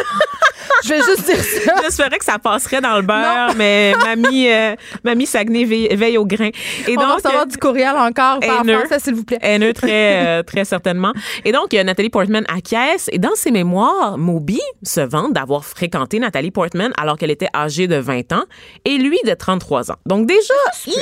[0.84, 1.72] Je vais juste dire ça.
[1.84, 6.24] J'espérais que ça passerait dans le beurre, mais mamie, euh, mamie Saguenay veille, veille au
[6.26, 6.50] grain.
[6.86, 9.38] Et On va recevoir euh, du courriel encore par français, s'il vous plaît.
[9.42, 11.12] haineux très, euh, très certainement.
[11.44, 13.08] Et donc, euh, Nathalie Portman acquiesce.
[13.12, 17.86] Et dans ses mémoires, Moby se vante d'avoir fréquenté Nathalie Portman alors qu'elle était âgée
[17.88, 18.44] de 20 ans
[18.84, 19.96] et lui de 33 ans.
[20.06, 20.54] Donc déjà,
[20.86, 20.94] ben,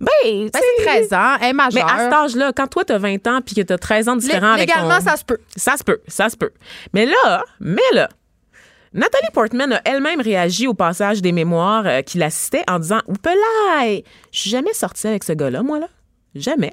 [0.00, 1.86] Ben, c'est 13 ans, elle est mais majeure.
[1.92, 4.16] à cet âge-là, quand toi, tu as 20 ans puis que tu as 13 ans
[4.16, 5.04] de différent Lé- avec Légalement, ton...
[5.04, 5.38] ça se peut.
[5.56, 6.50] Ça se peut, ça se peut.
[6.94, 8.08] Mais là, mais là,
[8.92, 12.20] Nathalie Portman a elle-même réagi au passage des mémoires euh, qui
[12.68, 15.88] en disant Oupelaï, je suis jamais sortie avec ce gars-là, moi, là.
[16.34, 16.72] Jamais.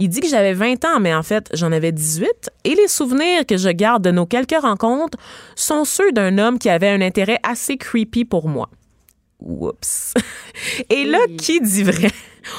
[0.00, 2.50] Il dit que j'avais 20 ans, mais en fait, j'en avais 18.
[2.64, 5.16] Et les souvenirs que je garde de nos quelques rencontres
[5.54, 8.68] sont ceux d'un homme qui avait un intérêt assez creepy pour moi.
[9.38, 10.14] Oups.
[10.90, 12.10] Et là, qui dit vrai?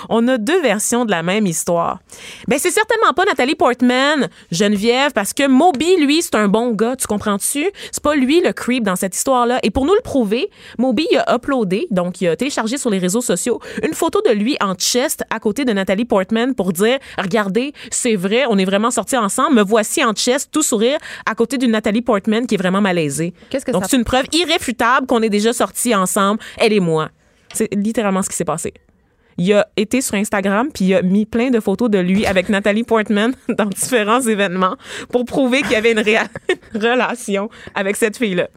[0.10, 2.00] On a deux versions de la même histoire.
[2.48, 6.96] Ben, c'est certainement pas Nathalie Portman, Geneviève, parce que Moby, lui, c'est un bon gars,
[6.96, 7.66] tu comprends-tu?
[7.92, 9.60] C'est pas lui le creep dans cette histoire-là.
[9.64, 12.98] Et pour nous le prouver, Moby il a uploadé, donc il a téléchargé sur les
[13.00, 16.98] réseaux sociaux, une photo de lui en chest à côté de Nathalie Portman pour dire,
[17.18, 21.36] regardez, c'est vrai, on est vraiment sortis ensemble, me voici en chest, tout sourire, à
[21.36, 23.34] côté d'une Nathalie Portman qui est vraiment malaisée.
[23.50, 26.80] Qu'est-ce que donc ça- c'est une preuve irréfutable qu'on est déjà sortis ensemble, elle et
[26.80, 27.10] moi.
[27.54, 28.74] C'est littéralement ce qui s'est passé.
[29.38, 32.50] Il a été sur Instagram puis il a mis plein de photos de lui avec
[32.50, 34.76] Nathalie Portman dans différents événements
[35.12, 38.48] pour prouver qu'il y avait une, une relation avec cette fille-là.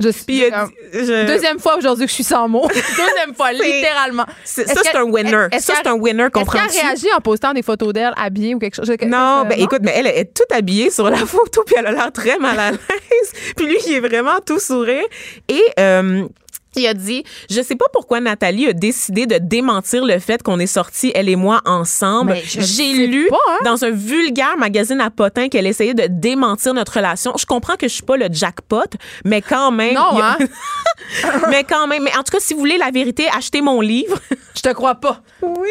[0.00, 0.24] Je suis.
[0.24, 0.50] Puis euh,
[0.92, 2.66] je- Deuxième fois aujourd'hui que je suis sans mots.
[2.68, 4.24] Deuxième fois, littéralement.
[4.42, 5.46] Ça, c'est un winner.
[5.60, 6.78] Ça, c'est un winner, Est-ce qu'elle comprends-tu?
[6.78, 8.90] a réagi en postant des photos d'elle habillée ou quelque chose?
[9.06, 11.92] Non, Euh, ben écoute, mais elle est toute habillée sur la photo, puis elle a
[11.92, 13.52] l'air très mal à l'aise.
[13.56, 15.04] puis lui, il est vraiment tout sourire.
[15.48, 16.26] Et euh,
[16.76, 20.58] il a dit, je sais pas pourquoi Nathalie a décidé de démentir le fait qu'on
[20.58, 22.36] est sortis, elle et moi, ensemble.
[22.44, 23.58] J'ai lu pas, hein.
[23.64, 27.32] dans un vulgaire magazine à potins qu'elle essayait de démentir notre relation.
[27.38, 28.80] Je comprends que je suis pas le jackpot,
[29.24, 29.94] mais quand même.
[29.94, 30.46] Non, a- hein?
[31.50, 32.02] mais quand même.
[32.04, 34.18] Mais en tout cas, si vous voulez la vérité, achetez mon livre.
[34.56, 35.20] Je te crois pas.
[35.42, 35.68] Oui.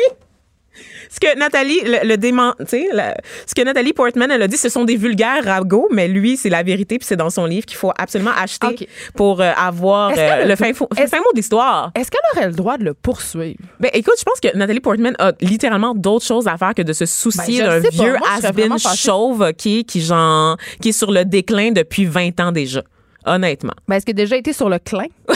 [1.13, 4.47] Ce que Nathalie, le, le dément, tu sais, la- ce que Nathalie Portman, elle a
[4.47, 7.45] dit, ce sont des vulgaires ragots, mais lui, c'est la vérité, puis c'est dans son
[7.45, 11.91] livre qu'il faut absolument acheter pour euh, avoir euh, le fin, est-ce- fin mot d'histoire.
[11.95, 13.59] Est-ce qu'elle aurait le droit de le poursuivre?
[13.79, 16.93] Ben, écoute, je pense que Nathalie Portman a littéralement d'autres choses à faire que de
[16.93, 21.71] se soucier Ben, d'un vieux has-been chauve qui, qui, genre, qui est sur le déclin
[21.71, 22.81] depuis 20 ans déjà.
[23.25, 23.73] Honnêtement.
[23.87, 25.05] Ben, est-ce qu'elle a déjà été sur le clin?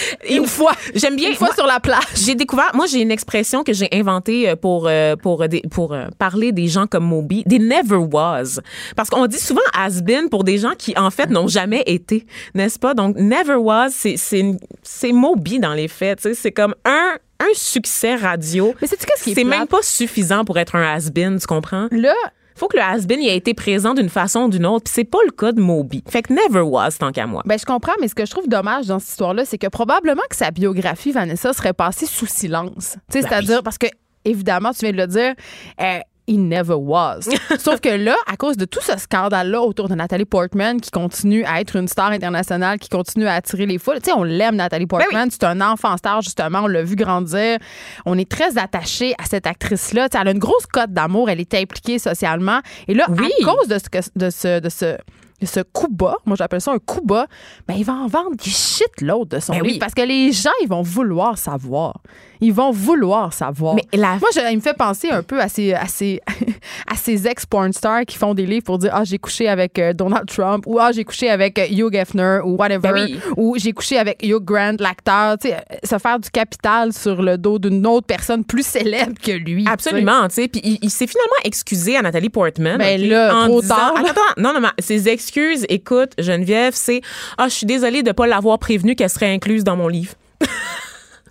[0.30, 0.72] Une fois.
[0.94, 1.30] J'aime bien.
[1.30, 2.02] Une fois moi, sur la plage.
[2.14, 5.92] J'ai découvert, moi j'ai une expression que j'ai inventée euh, pour euh, pour des- pour
[5.92, 8.60] euh, parler des gens comme Moby, des never was,
[8.96, 12.26] parce qu'on dit souvent has been pour des gens qui en fait n'ont jamais été,
[12.54, 12.94] n'est-ce pas?
[12.94, 14.44] Donc never was, c'est c'est
[14.82, 18.74] c'est Moby dans les faits, tu sais, c'est comme un un succès radio.
[18.80, 21.46] Mais sais-tu qu'est-ce qui est C'est même pas suffisant pour être un has been, tu
[21.46, 21.86] comprends?
[21.90, 22.14] Là,
[22.56, 24.92] Faut que le has been il a été présent d'une façon ou d'une autre, puis
[24.94, 26.02] c'est pas le cas de Moby.
[26.08, 27.42] Fait que never was tant qu'à moi.
[27.44, 30.22] ben, je comprends, mais ce que je trouve dommage dans cette histoire-là, c'est que probablement
[30.30, 32.96] que sa biographie, Vanessa, serait passée sous silence.
[33.10, 33.86] Tu sais, Ben c'est-à-dire, parce que,
[34.24, 35.34] évidemment, tu viens de le dire,
[35.80, 37.20] euh, he never was.
[37.58, 41.44] Sauf que là, à cause de tout ce scandale-là autour de Nathalie Portman, qui continue
[41.44, 44.56] à être une star internationale, qui continue à attirer les foules, tu sais, on l'aime,
[44.56, 45.28] Nathalie Ben Portman.
[45.30, 46.60] C'est un enfant star, justement.
[46.64, 47.58] On l'a vu grandir.
[48.04, 50.08] On est très attaché à cette actrice-là.
[50.08, 51.30] Tu sais, elle a une grosse cote d'amour.
[51.30, 52.60] Elle est impliquée socialement.
[52.88, 53.30] Et là, Oui.
[53.42, 54.96] à cause de ce, de ce, de ce,
[55.44, 57.26] ce coup bas, moi j'appelle ça un coup bas,
[57.68, 59.78] ben il va en vendre des shit l'autre de son Ben livre oui.
[59.78, 62.00] parce que les gens ils vont vouloir savoir.
[62.40, 63.74] Ils vont vouloir savoir.
[63.74, 66.20] Mais la- Moi, je- il me fait penser un peu à ces, à ces,
[66.90, 69.92] à ces ex-porn stars qui font des livres pour dire Ah, j'ai couché avec euh,
[69.92, 72.92] Donald Trump ou Ah, j'ai couché avec euh, Hugh Hefner ou whatever.
[72.92, 73.18] Ben oui.
[73.36, 75.38] Ou j'ai couché avec Hugh Grant, l'acteur.
[75.38, 79.32] Tu sais, se faire du capital sur le dos d'une autre personne plus célèbre que
[79.32, 79.64] lui.
[79.66, 80.48] Absolument, tu sais.
[80.48, 82.78] Puis il, il s'est finalement excusé à Nathalie Portman.
[82.78, 83.94] Ben là, en trop disant- tard.
[83.98, 87.00] Attends, non, non, mais ses excuses, écoute, Geneviève, c'est
[87.38, 90.12] Ah, je suis désolée de pas l'avoir prévenue qu'elle serait incluse dans mon livre.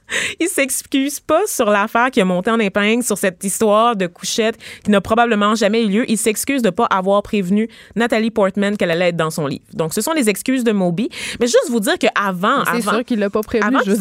[0.39, 4.57] Il s'excuse pas sur l'affaire qui a monté en épingle, sur cette histoire de couchette
[4.83, 6.09] qui n'a probablement jamais eu lieu.
[6.09, 9.65] Il s'excuse de pas avoir prévenu Nathalie Portman qu'elle allait être dans son livre.
[9.73, 11.09] Donc, ce sont les excuses de Moby.
[11.39, 13.63] Mais juste vous dire qu'avant, C'est sûr qu'il l'a pas prévu.
[13.65, 13.91] avant je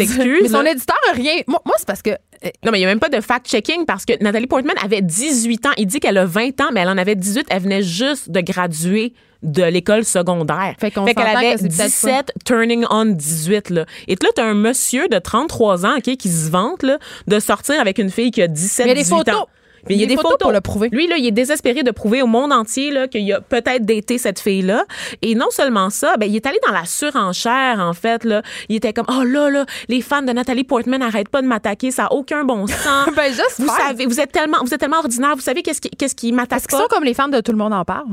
[0.42, 1.42] Mais son éditeur a rien.
[1.46, 2.10] Moi, moi, c'est parce que.
[2.44, 5.02] Euh, Non, mais il n'y a même pas de fact-checking parce que Nathalie Portman avait
[5.02, 5.70] 18 ans.
[5.76, 7.46] Il dit qu'elle a 20 ans, mais elle en avait 18.
[7.50, 10.74] Elle venait juste de graduer de l'école secondaire.
[10.78, 13.70] Fait qu'on qu'elle s'entend avait que c'est peut-être 17, turning on 18.
[13.70, 13.84] Là.
[14.08, 17.38] Et là, tu as un monsieur de 33 ans ok, qui se vante là, de
[17.40, 19.34] sortir avec une fille qui a 17, Il y a des 18 photos.
[19.34, 19.48] ans.
[19.88, 20.88] Mais il y a des, photos pour le prouver.
[20.90, 24.18] Lui, là, il est désespéré de prouver au monde entier là, qu'il a peut-être daté
[24.18, 24.84] cette fille-là.
[25.22, 28.24] Et non seulement ça, ben, il est allé dans la surenchère, en fait.
[28.24, 28.42] Là.
[28.68, 31.90] Il était comme, oh là, là, les fans de Nathalie Portman n'arrêtent pas de m'attaquer,
[31.90, 33.08] ça n'a aucun bon sens.
[33.14, 33.32] Ben.
[33.58, 35.34] Vous savez, vous êtes tellement, vous êtes tellement ordinaire.
[35.34, 37.52] Vous savez qu'est-ce qui, qu'est-ce qui m'attaque Est-ce qu'ils sont comme les fans de Tout
[37.52, 38.06] le monde en parle?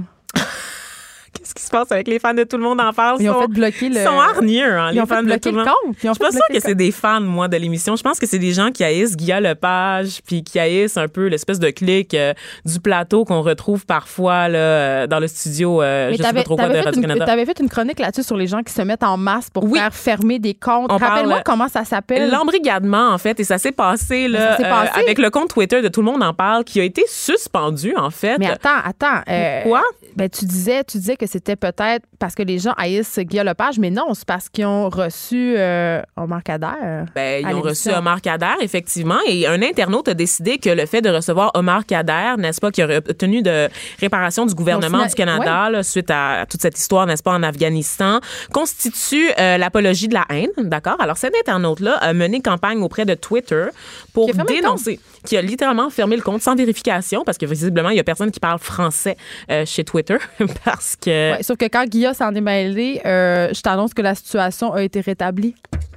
[1.53, 3.17] Qu'est-ce qui se passe avec les fans de Tout le monde en parle?
[3.21, 3.95] Ils ont sont- fait bloquer le.
[3.95, 5.73] Ils sont hargneux, hein, Ils les ont fans fait de bloquer Tout le le monde.
[5.85, 5.95] compte.
[6.03, 7.95] Ils ont Je suis pas sûre que c'est des fans, moi, de l'émission.
[7.95, 11.27] Je pense que c'est des gens qui haïssent Guilla Lepage, puis qui haïssent un peu
[11.27, 12.33] l'espèce de clic euh,
[12.65, 16.43] du plateau qu'on retrouve parfois là, euh, dans le studio, euh, Mais je sais pas
[16.43, 17.25] trop quoi, de t'avais fait une, Radio-Canada.
[17.25, 19.77] t'avais fait une chronique là-dessus sur les gens qui se mettent en masse pour Oui.
[19.79, 20.91] faire fermer des comptes.
[20.91, 22.29] Rappelle-moi comment ça s'appelle.
[22.29, 25.87] L'embrigadement, en fait, et ça s'est passé, là, ça euh, avec le compte Twitter de
[25.87, 28.37] Tout le monde en parle, qui a été suspendu, en fait.
[28.37, 29.21] Mais attends, attends.
[29.29, 29.83] euh, Pourquoi?
[30.15, 33.79] Ben, tu disais, tu disais que c'était peut-être parce que les gens haïssent Guillaume Lepage,
[33.79, 37.05] mais non, c'est parce qu'ils ont reçu euh, Omar Kader.
[37.15, 37.89] Ben, ils ont reçu.
[37.89, 42.35] Omar Kader, effectivement, et un internaute a décidé que le fait de recevoir Omar Kader,
[42.37, 43.67] n'est-ce pas, qui aurait obtenu de
[43.99, 48.19] réparation du gouvernement du Canada là, suite à toute cette histoire, n'est-ce pas, en Afghanistan,
[48.53, 50.97] constitue euh, l'apologie de la haine, d'accord?
[50.99, 53.65] Alors, cet internaute-là a mené campagne auprès de Twitter
[54.13, 57.97] pour Qui dénoncer, qui a littéralement fermé le compte sans vérification, parce que visiblement, il
[57.97, 59.17] y a personne qui parle français
[59.49, 60.17] euh, chez Twitter,
[60.65, 61.20] parce que...
[61.33, 64.81] Ouais, sauf que quand Guillaume s'en est mêlé, euh, je t'annonce que la situation a
[64.83, 65.55] été rétablie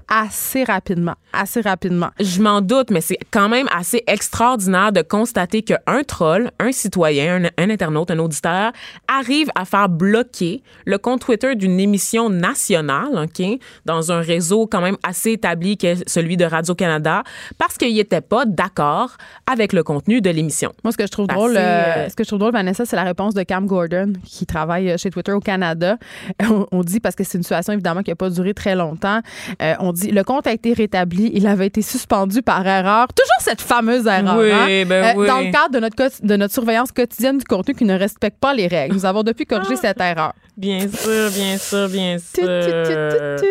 [0.09, 1.15] assez rapidement.
[1.33, 2.11] Assez rapidement.
[2.21, 7.45] Je m'en doute, mais c'est quand même assez extraordinaire de constater qu'un troll, un citoyen,
[7.45, 8.73] un, un internaute, un auditeur
[9.09, 13.45] arrive à faire bloquer le compte Twitter d'une émission nationale, OK,
[13.85, 17.23] dans un réseau quand même assez établi qui est celui de Radio-Canada,
[17.59, 19.17] parce qu'il n'était pas d'accord
[19.51, 20.73] avec le contenu de l'émission.
[20.85, 22.97] Moi, ce que je trouve drôle, euh, euh, ce que je trouve drôle, Vanessa, c'est
[22.97, 25.99] la réponse de Cam Gordon, qui travaille euh, chez Twitter au Canada.
[26.43, 29.21] On, on dit, parce que c'est une situation évidemment qui n'a pas duré très longtemps,
[29.63, 33.07] euh, on dit le compte a été rétabli, il avait été suspendu par erreur.
[33.09, 34.37] Toujours cette fameuse erreur.
[34.39, 34.85] Oui, hein?
[34.87, 35.27] ben oui.
[35.27, 38.53] Dans le cadre de notre, de notre surveillance quotidienne du contenu qui ne respecte pas
[38.55, 38.95] les règles.
[38.95, 39.55] Nous avons depuis Ah.
[39.57, 40.33] corrigé cette erreur.
[40.57, 43.39] Bien sûr, bien sûr, bien Tu, tu, tu, sûr.
[43.39, 43.49] tu, tu.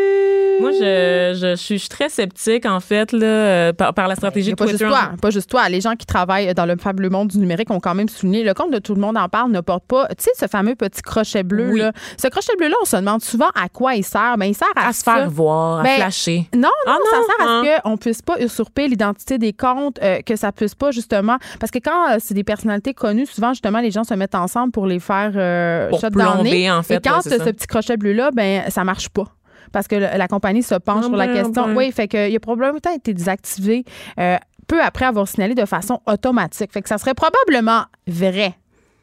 [0.61, 4.15] Moi, je, je, suis- je suis très sceptique, en fait, là, euh, par, par la
[4.15, 4.93] stratégie de pas juste Twitter.
[4.93, 5.67] toi, pas juste toi.
[5.67, 8.43] Les gens qui travaillent dans le fabuleux monde du numérique ont quand même souligné.
[8.43, 10.75] Le compte de tout le monde en parle ne porte pas, tu sais, ce fameux
[10.75, 11.79] petit crochet bleu Oui.
[11.79, 11.91] là.
[12.21, 14.35] Ce crochet bleu là, on se demande souvent à quoi il sert.
[14.37, 16.32] Ben il sert à, À se faire voir, à Ben, flasher.
[16.53, 17.63] Non, non, Ah ça sert à hein.
[17.63, 21.37] ce qu'on puisse pas usurper l'identité des comptes, euh, que ça puisse pas justement.
[21.59, 24.71] Parce que quand euh, c'est des personnalités connues, souvent justement les gens se mettent ensemble
[24.71, 28.13] pour les faire euh, Pour plomber, en fait, Et quand ouais, ce petit crochet bleu
[28.13, 29.25] là, ben ça marche pas.
[29.71, 31.67] Parce que la compagnie se penche sur la ben, question.
[31.67, 31.75] ben.
[31.75, 33.83] Oui, fait que il a probablement été désactivé
[34.19, 36.71] euh, peu après avoir signalé de façon automatique.
[36.71, 38.55] Fait que ça serait probablement vrai.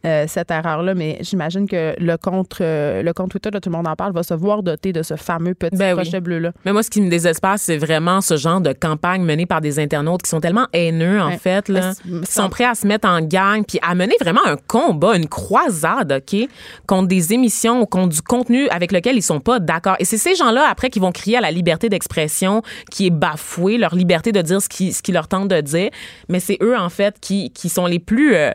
[0.07, 3.77] Euh, cette erreur-là, mais j'imagine que le compte, euh, le compte Twitter de Tout le
[3.77, 6.03] monde en parle va se voir doté de ce fameux petit Ben oui.
[6.03, 6.53] crochet bleu-là.
[6.65, 9.79] Mais moi, ce qui me désespère, c'est vraiment ce genre de campagne menée par des
[9.79, 11.39] internautes qui sont tellement haineux, en Ouais.
[11.39, 14.41] fait, là, Ben, qui sont prêts à se mettre en gang, puis à mener vraiment
[14.47, 16.49] un combat, une croisade, OK,
[16.87, 19.97] contre des émissions, contre du contenu avec lequel ils sont pas d'accord.
[19.99, 23.77] Et c'est ces gens-là, après, qui vont crier à la liberté d'expression qui est bafouée,
[23.77, 25.91] leur liberté de dire ce qui, ce qui leur tente de dire.
[26.29, 28.35] Mais c'est eux, en fait, qui, qui sont les plus...
[28.35, 28.53] euh,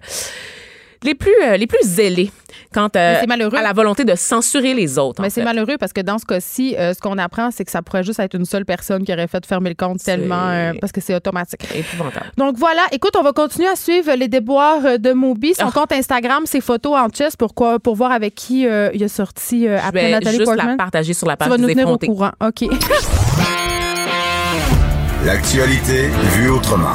[1.05, 2.31] les plus, euh, les plus zélés
[2.73, 3.57] quant euh, Mais c'est malheureux.
[3.57, 5.21] à la volonté de censurer les autres.
[5.21, 7.81] Mais c'est malheureux parce que dans ce cas-ci, euh, ce qu'on apprend, c'est que ça
[7.81, 10.91] pourrait juste être une seule personne qui aurait fait fermer le compte tellement euh, parce
[10.91, 11.61] que c'est automatique.
[11.73, 12.31] épouvantable.
[12.37, 15.53] Donc voilà, écoute, on va continuer à suivre les déboires de Moby.
[15.53, 15.71] Son Ah.
[15.73, 19.07] compte Instagram, ses photos en chess pour, quoi, pour voir avec qui euh, il a
[19.07, 20.67] sorti euh, Je après vais Nathalie juste Portman.
[20.69, 22.31] la partager sur la tu page vas nous tenir au courant.
[22.43, 22.65] OK.
[25.25, 26.93] L'actualité vue autrement.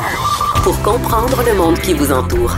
[0.62, 2.56] Pour comprendre le monde qui vous entoure.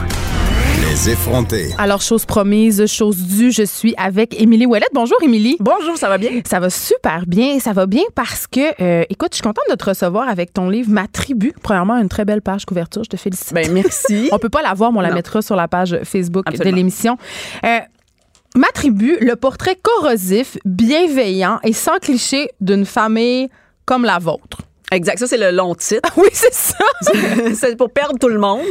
[0.93, 1.69] Les effrontés.
[1.79, 4.91] Alors, chose promise, chose due, je suis avec Émilie Ouellette.
[4.93, 5.57] Bonjour, Émilie.
[5.59, 6.29] Bonjour, ça va bien?
[6.47, 7.59] Ça va super bien.
[7.59, 10.69] Ça va bien parce que, euh, écoute, je suis contente de te recevoir avec ton
[10.69, 11.51] livre Ma tribu.
[11.63, 13.03] Premièrement, une très belle page couverture.
[13.05, 13.55] Je te félicite.
[13.55, 14.29] Ben merci.
[14.33, 15.15] On peut pas la voir, mais on la Non.
[15.15, 16.69] mettra sur la page Facebook Absolument.
[16.71, 17.17] de l'émission.
[17.65, 17.79] Euh,
[18.55, 23.49] ma tribu, le portrait corrosif, bienveillant et sans cliché d'une famille
[23.85, 24.59] comme la vôtre.
[24.91, 26.07] Exact, ça c'est le long titre.
[26.17, 26.77] Oui, c'est ça.
[27.55, 28.61] c'est pour perdre tout le monde.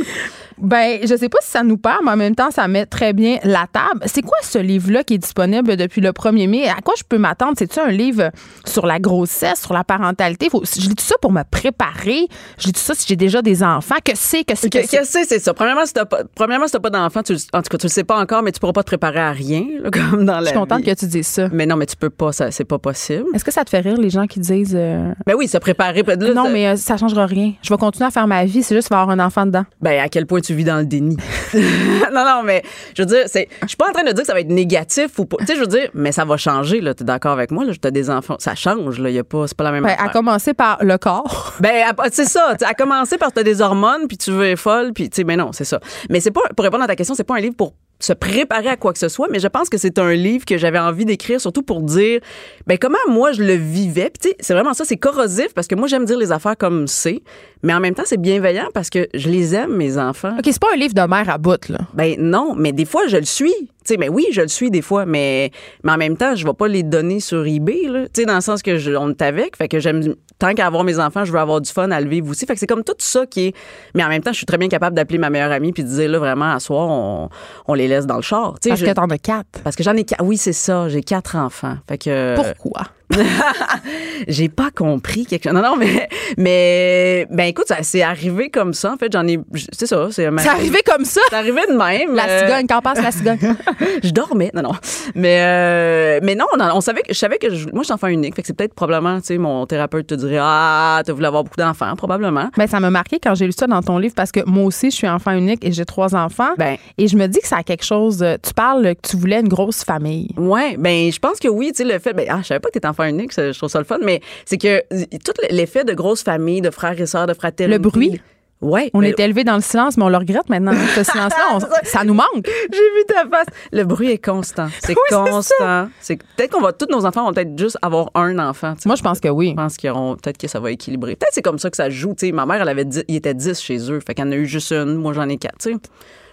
[0.63, 3.13] Ben, je sais pas si ça nous perd, mais en même temps, ça met très
[3.13, 4.01] bien la table.
[4.07, 6.69] C'est quoi ce livre-là qui est disponible depuis le 1er mai?
[6.69, 7.55] À quoi je peux m'attendre?
[7.59, 8.31] C'est-tu un livre
[8.65, 10.49] sur la grossesse, sur la parentalité?
[10.51, 12.27] Faut, je lis tout ça pour me préparer.
[12.59, 13.97] Je lis tout ça si j'ai déjà des enfants.
[14.05, 14.99] Que c'est, que c'est, que c'est?
[14.99, 15.53] que c'est, c'est ça.
[15.55, 17.91] Premièrement, si t'as pas, premièrement, si t'as pas d'enfant, tu, en tout cas, tu le
[17.91, 20.41] sais pas encore, mais tu pourras pas te préparer à rien, là, comme dans la
[20.43, 20.87] Je suis contente vie.
[20.95, 21.49] que tu dises ça.
[21.53, 23.25] Mais non, mais tu peux pas, ça, c'est pas possible.
[23.35, 24.75] Est-ce que ça te fait rire, les gens qui disent...
[24.77, 26.03] euh, Ben oui, se préparer.
[26.03, 27.53] Là, non, mais euh, ça changera rien.
[27.63, 28.63] Je vais continuer à faire ma vie.
[28.63, 29.65] C'est juste avoir un enfant dedans.
[29.81, 31.17] Ben, à quel point tu vis dans le déni.
[31.55, 32.63] non, non, mais
[32.95, 34.51] je veux dire, c'est, je suis pas en train de dire que ça va être
[34.51, 35.39] négatif ou pas.
[35.41, 36.95] Tu sais, je veux dire, mais ça va changer, là.
[36.95, 37.73] T'es d'accord avec moi, là?
[37.81, 38.37] T'as des enfants.
[38.39, 39.11] Ça change, là.
[39.11, 40.05] Y a pas, c'est pas la même Ben, affaire.
[40.07, 41.55] à commencer par le corps.
[41.61, 42.55] Ben, c'est ça.
[42.59, 45.25] Tu À commencer par t'as des hormones, puis tu veux être folle, puis tu sais,
[45.25, 45.79] mais non, c'est ça.
[46.11, 47.75] Mais c'est pas, pour répondre à ta question, c'est pas un livre pour
[48.05, 50.59] se préparer à quoi que ce soit, mais je pense que c'est un livre que
[50.59, 52.21] j'avais envie d'écrire surtout pour dire,
[52.67, 54.11] ben comment moi je le vivais.
[54.11, 56.57] Puis tu sais, c'est vraiment ça, c'est corrosif parce que moi j'aime dire les affaires
[56.57, 57.23] comme c'est,
[57.63, 60.35] mais en même temps c'est bienveillant parce que je les aime mes enfants.
[60.39, 61.79] OK, c'est pas un livre de mère à bout, là.
[61.95, 63.55] Ben non, mais des fois je le suis.
[63.85, 65.51] Tu sais, mais oui, je le suis des fois, mais,
[65.85, 68.03] mais en même temps, je vais pas les donner sur eBay, là.
[68.13, 70.67] Tu sais, dans le sens que je, on est avec, fait que j'aime, tant qu'à
[70.67, 72.47] avoir mes enfants, je veux avoir du fun à le vivre aussi.
[72.47, 73.55] Fait que c'est comme tout ça qui est,
[73.95, 75.89] mais en même temps, je suis très bien capable d'appeler ma meilleure amie puis de
[75.89, 77.29] dire, là, vraiment, à soir, on,
[77.67, 78.55] on les laisse dans le char.
[78.61, 79.61] Tu sais, Parce je- que t'en as quatre.
[79.65, 80.23] parce que j'en ai quatre.
[80.25, 80.89] Oui, c'est ça.
[80.89, 81.77] J'ai quatre enfants.
[81.89, 82.35] Fait que.
[82.37, 82.83] Pourquoi?
[84.29, 85.53] J'ai pas compris quelque chose.
[85.53, 88.93] Non, non, mais, mais, ben écoute, ça c'est arrivé comme ça.
[88.93, 89.39] En fait, j'en ai,
[89.73, 90.09] c'est ça.
[90.11, 91.21] C'est arrivé comme ça?
[91.31, 92.15] C'est arrivé de même.
[92.15, 93.39] La Euh, cigogne, quand passe la cigogne.
[94.03, 94.51] je dormais.
[94.55, 94.73] Non, non.
[95.15, 97.93] Mais, euh, mais non, on, on savait que, je savais que je- moi, je suis
[97.93, 98.35] enfant unique.
[98.37, 101.45] Fait que c'est peut-être probablement, tu sais, mon thérapeute te dirait, ah, t'as voulu avoir
[101.45, 102.49] beaucoup d'enfants, probablement.
[102.57, 104.91] Ben, ça m'a marqué quand j'ai lu ça dans ton livre parce que moi aussi,
[104.91, 106.51] je suis enfant unique et j'ai trois enfants.
[106.59, 108.23] Ben, Et je me dis que ça a quelque chose.
[108.23, 110.29] euh, Tu parles que tu voulais une grosse famille.
[110.37, 112.69] Ouais, ben je pense que oui, tu sais le fait ben ah, je savais pas
[112.69, 115.33] que t'étais enfant unique, ça, je trouve ça le fun, mais c'est que euh, tout
[115.51, 117.79] l'effet de grosse famille, de frères et sœurs, de fraternité.
[117.79, 118.21] Le bruit?
[118.61, 118.91] Ouais.
[118.95, 120.73] On ben, est élevé dans le silence, mais on le regrette maintenant.
[120.95, 122.47] Ce silence-là, on- ça nous manque.
[122.47, 123.47] J'ai vu ta face.
[123.73, 124.69] Le bruit est constant.
[124.85, 125.89] C'est constant.
[126.01, 128.75] C'est peut-être qu'on va tous nos enfants vont peut-être juste avoir un enfant.
[128.87, 129.49] Moi, je pense que oui.
[129.51, 131.17] Je pense qu'ils auront peut-être que ça va équilibrer.
[131.17, 132.15] Peut-être c'est comme ça que ça joue.
[132.15, 133.99] Tu sais, ma mère, elle avait dix- il était 10 chez eux.
[134.07, 134.95] Fait qu'elle en a eu juste une.
[134.95, 135.67] Moi, j'en ai quatre.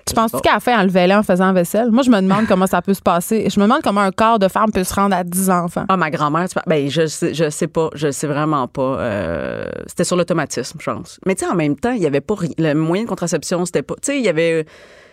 [0.10, 1.92] Tu penses-tu qu'à la fin, elle le lait en faisant la vaisselle?
[1.92, 3.48] Moi, je me demande comment ça peut se passer.
[3.50, 5.86] Je me demande comment un corps de femme peut se rendre à 10 enfants.
[5.88, 8.98] Ah, ma grand-mère, ben, je sais, je sais pas, je sais vraiment pas.
[9.00, 11.20] Euh, c'était sur l'automatisme, je pense.
[11.26, 13.84] Mais tu sais, en même temps, il y avait pas le moyen de contraception, c'était
[13.84, 13.96] pas.
[13.96, 14.66] Tu sais, il y avait.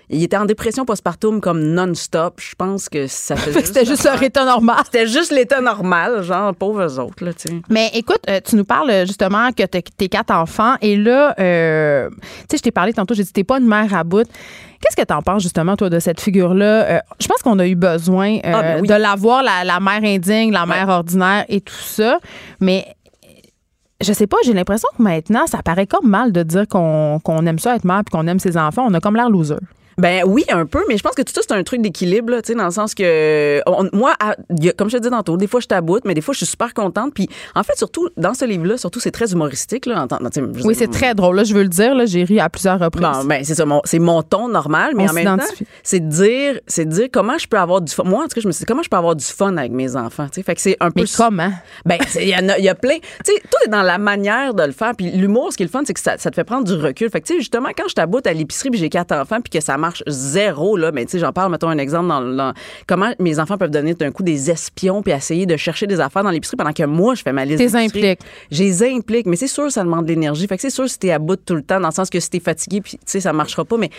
[0.09, 2.41] Il était en dépression postpartum comme non-stop.
[2.41, 3.65] Je pense que ça faisait.
[3.65, 4.77] C'était juste leur état normal.
[4.85, 7.61] C'était juste l'état normal, genre, pauvres autres, là, tu sais.
[7.71, 11.35] Mais écoute, euh, tu nous parles euh, justement que t'as tes quatre enfants et là,
[11.41, 12.17] euh, tu
[12.53, 14.27] sais, je t'ai parlé tantôt, j'ai dit t'es pas une mère à bout.
[14.81, 16.85] Qu'est-ce que t'en penses justement, toi, de cette figure-là?
[16.85, 18.89] Euh, je pense qu'on a eu besoin euh, Ah, ben oui.
[18.89, 22.19] de l'avoir, la, la mère indigne, la mère ordinaire et tout ça.
[22.61, 22.87] Mais
[24.01, 27.45] je sais pas, j'ai l'impression que maintenant, ça paraît comme mal de dire qu'on qu'on
[27.47, 28.85] aime ça être mère puis qu'on aime ses enfants.
[28.87, 29.57] On a comme l'air loser.
[29.99, 32.43] Ben oui, un peu, mais je pense que tout ça, c'est un truc d'équilibre, là,
[32.43, 34.37] tu sais, dans le sens que, on- moi, à-
[34.77, 36.75] comme je te dis tantôt, des fois, je taboute, mais des fois, je suis super
[36.75, 37.15] contente.
[37.15, 40.03] Puis, en fait, surtout, dans ce livre-là, surtout, c'est très humoristique, là.
[40.03, 40.07] en
[40.65, 41.37] Oui, c'est très drôle.
[41.37, 43.03] Là, je veux le dire, là, j'ai ri à plusieurs reprises.
[43.07, 45.45] Bon, ben c'est ça, mon- c'est mon ton normal, mais On en même temps,
[45.83, 48.05] c'est de dire, c'est dire comment je peux avoir du fun.
[48.05, 49.73] Moi, en tout cas, je me suis dit comment je peux avoir du fun avec
[49.73, 50.43] mes enfants, tu sais.
[50.43, 51.03] Fait que c'est un peu.
[51.03, 51.53] Mais comment?
[51.87, 52.97] Ben, il y, a- y a plein.
[53.25, 54.93] Tu sais, tout est dans la manière de le faire.
[54.97, 56.75] Puis l'humour, ce qui est le fun, c'est que ça, ça te fait prendre du
[56.75, 57.09] recul.
[57.11, 59.51] Fait que, tu sais, justement, quand je taboute à l'épicerie puis j'ai quatre enfants puis
[59.51, 62.55] que ça marche zéro, là, ben, tu sais, j'en parle, mettons un exemple dans, dans
[62.87, 66.23] comment mes enfants peuvent donner d'un coup des espions puis essayer de chercher des affaires
[66.23, 67.59] dans l'épicerie pendant que moi, je fais ma liste.
[67.93, 68.19] T'es.
[68.51, 70.47] Je les implique, mais c'est sûr, ça demande de l'énergie.
[70.47, 72.21] Fait que c'est sûr, si t'es à bout tout le temps, dans le sens que
[72.21, 73.77] si t'es fatigué, puis tu sais, ça marchera pas.
[73.77, 73.91] Mais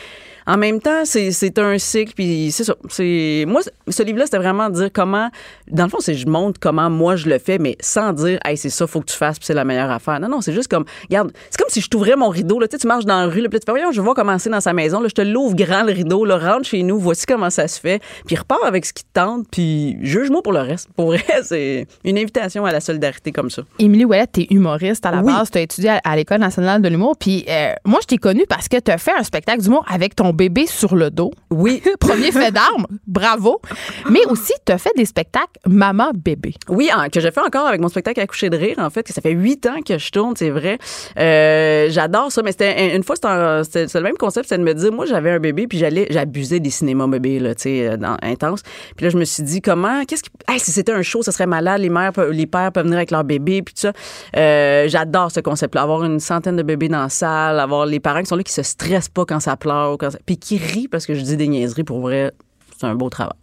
[0.45, 2.75] en même temps, c'est un cycle, puis c'est ça.
[2.89, 5.29] C'est moi, ce livre-là, c'était vraiment dire comment.
[5.69, 8.55] Dans le fond, c'est je montre comment moi je le fais, mais sans dire, hey,
[8.55, 10.19] c'est ça, faut que tu fasses, puis c'est la meilleure affaire.
[10.21, 12.59] Non, non, c'est juste comme, regarde, c'est comme si je t'ouvrais mon rideau.
[12.59, 14.15] Là, tu sais, tu marches dans la rue, là, puis tu fais, voyons, je vois
[14.15, 15.01] comment c'est dans sa maison.
[15.01, 17.79] Là, je te l'ouvre grand le rideau, là, rentre chez nous, voici comment ça se
[17.79, 20.89] fait, puis repars avec ce qui te tente, puis juge-moi pour le reste.
[20.95, 23.63] Pour vrai, c'est une invitation à la solidarité comme ça.
[23.79, 25.33] Émilie Ouellette, t'es humoriste à la Oui.
[25.33, 25.49] base.
[25.51, 27.15] T'as étudié à, à l'École nationale de l'humour.
[27.19, 30.31] Puis euh, moi, je t'ai connue parce que t'as fait un spectacle d'humour avec ton
[30.33, 31.31] bébé sur le dos.
[31.49, 32.87] Oui, Premier fait d'armes.
[33.07, 33.61] Bravo.
[34.09, 36.53] Mais aussi, t'as fait des spectacles maman-bébé.
[36.69, 39.13] Oui, que je fais encore avec mon spectacle à coucher de rire, en fait, que
[39.13, 40.77] ça fait huit ans que je tourne, c'est vrai.
[41.17, 44.91] Euh, J'adore ça, mais c'était une fois, c'était le même concept, c'était de me dire,
[44.91, 48.61] moi, j'avais un bébé, puis j'allais, j'abusais des cinémas bébés, là, tu sais, euh, intense.
[48.95, 51.31] Puis là, je me suis dit, comment, qu'est-ce qui, hey, si c'était un show, ça
[51.31, 53.93] serait malade, les mères, les pères peuvent venir avec leur bébé, puis tout ça.
[54.35, 58.21] Euh, J'adore ce concept-là, avoir une centaine de bébés dans la salle, avoir les parents
[58.21, 61.13] qui sont là, qui se stressent pas quand ça pleure, puis qui rient parce que
[61.13, 62.31] je dis des niaiseries, pour vrai,
[62.79, 63.37] c'est un beau travail.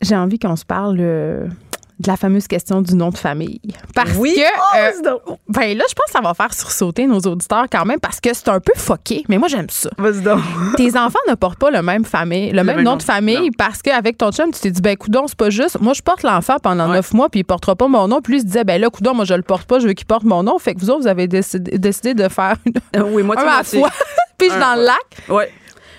[0.00, 1.46] J'ai envie qu'on se parle euh,
[2.00, 3.60] de la fameuse question du nom de famille.
[3.94, 4.34] Parce Oui.
[4.36, 4.40] que.
[4.40, 4.76] Oh,
[5.30, 8.20] euh, ben là, je pense que ça va faire sursauter nos auditeurs quand même parce
[8.20, 9.90] que c'est un peu foqué, mais moi, j'aime ça.
[9.98, 10.40] Vas-y donc.
[10.76, 12.96] Tes enfants ne portent pas le même famille, le, même, même nom nom.
[12.96, 13.48] de famille Non.
[13.56, 15.80] parce qu'avec ton chum, tu t'es dit, ben, coudon, c'est pas juste.
[15.80, 16.96] Moi, je porte l'enfant pendant Ouais.
[16.96, 18.20] neuf mois, puis il portera pas mon nom.
[18.20, 19.92] Puis lui, il se disait, ben là, coudon, moi, je le porte pas, je veux
[19.94, 20.58] qu'il porte mon nom.
[20.58, 23.62] Fait que vous autres, vous avez décidé, décidé de faire une, Oui, moi, un à
[23.64, 23.90] fois.
[24.38, 25.28] puis je Un, dans le lac.
[25.28, 25.50] Ouais.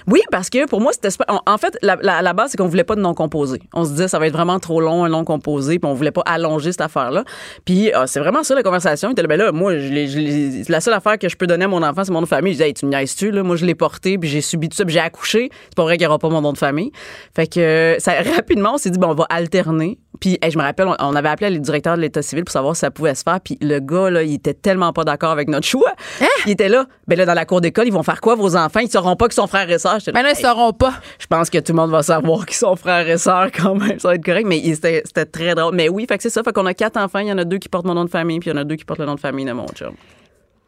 [0.08, 3.02] Oui, parce que pour moi, c'était en- fait, la, base, c'est qu'on voulait pas de
[3.02, 3.60] nom composé.
[3.74, 6.12] On se disait, ça va être vraiment trop long, un nom composé, puis on voulait
[6.12, 7.24] pas allonger cette affaire-là.
[7.66, 9.10] Puis euh, c'est vraiment ça, la conversation.
[9.10, 11.82] Il était là, ben là, moi, la seule affaire que je peux donner à mon
[11.82, 12.54] enfant, c'est mon nom de famille.
[12.54, 13.44] Je disais, hey, tu me niaises-tu, là?
[13.44, 15.50] Moi, je l'ai porté, puis j'ai subi tout ça, puis j'ai accouché.
[15.66, 16.92] C'est pas vrai qu'il y aura pas mon nom de famille.
[17.36, 17.98] Fait que euh,
[18.36, 19.98] rapidement, on s'est dit, bon, on va alterner.
[20.20, 22.52] Puis hey, je me rappelle, on, on avait appelé le directeur de l'État civil pour
[22.52, 23.40] savoir si ça pouvait se faire.
[23.42, 25.94] Puis le gars, là, il était tellement pas d'accord avec notre choix.
[26.22, 26.26] Hein?
[26.46, 28.80] Il était là, ben là, dans la cour d'école, ils vont faire quoi, vos enfants?
[28.82, 30.94] Ils sauront pas qu'ils sont frères et là, Ben là, ils Hey, sauront pas.
[31.20, 34.00] je pense que tout le monde va savoir qu'ils sont frères et sœurs quand même.
[34.00, 35.76] Ça va être correct, mais c'était très drôle.
[35.76, 36.44] Mais oui, fait que c'est ça.
[36.44, 37.20] Fait qu'on a quatre enfants.
[37.20, 38.62] Il y en a deux qui portent mon nom de famille, puis il y en
[38.62, 39.94] a deux qui portent le nom de famille de mon chum.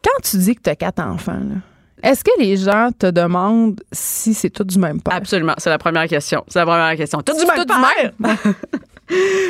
[0.03, 1.55] Quand tu dis que tu as quatre enfants, là,
[2.03, 5.15] est-ce que les gens te demandent si c'est tout du même père?
[5.15, 5.55] Absolument.
[5.57, 6.43] C'est la première question.
[6.47, 7.21] C'est la première question.
[7.21, 8.11] Tout du même tout du père?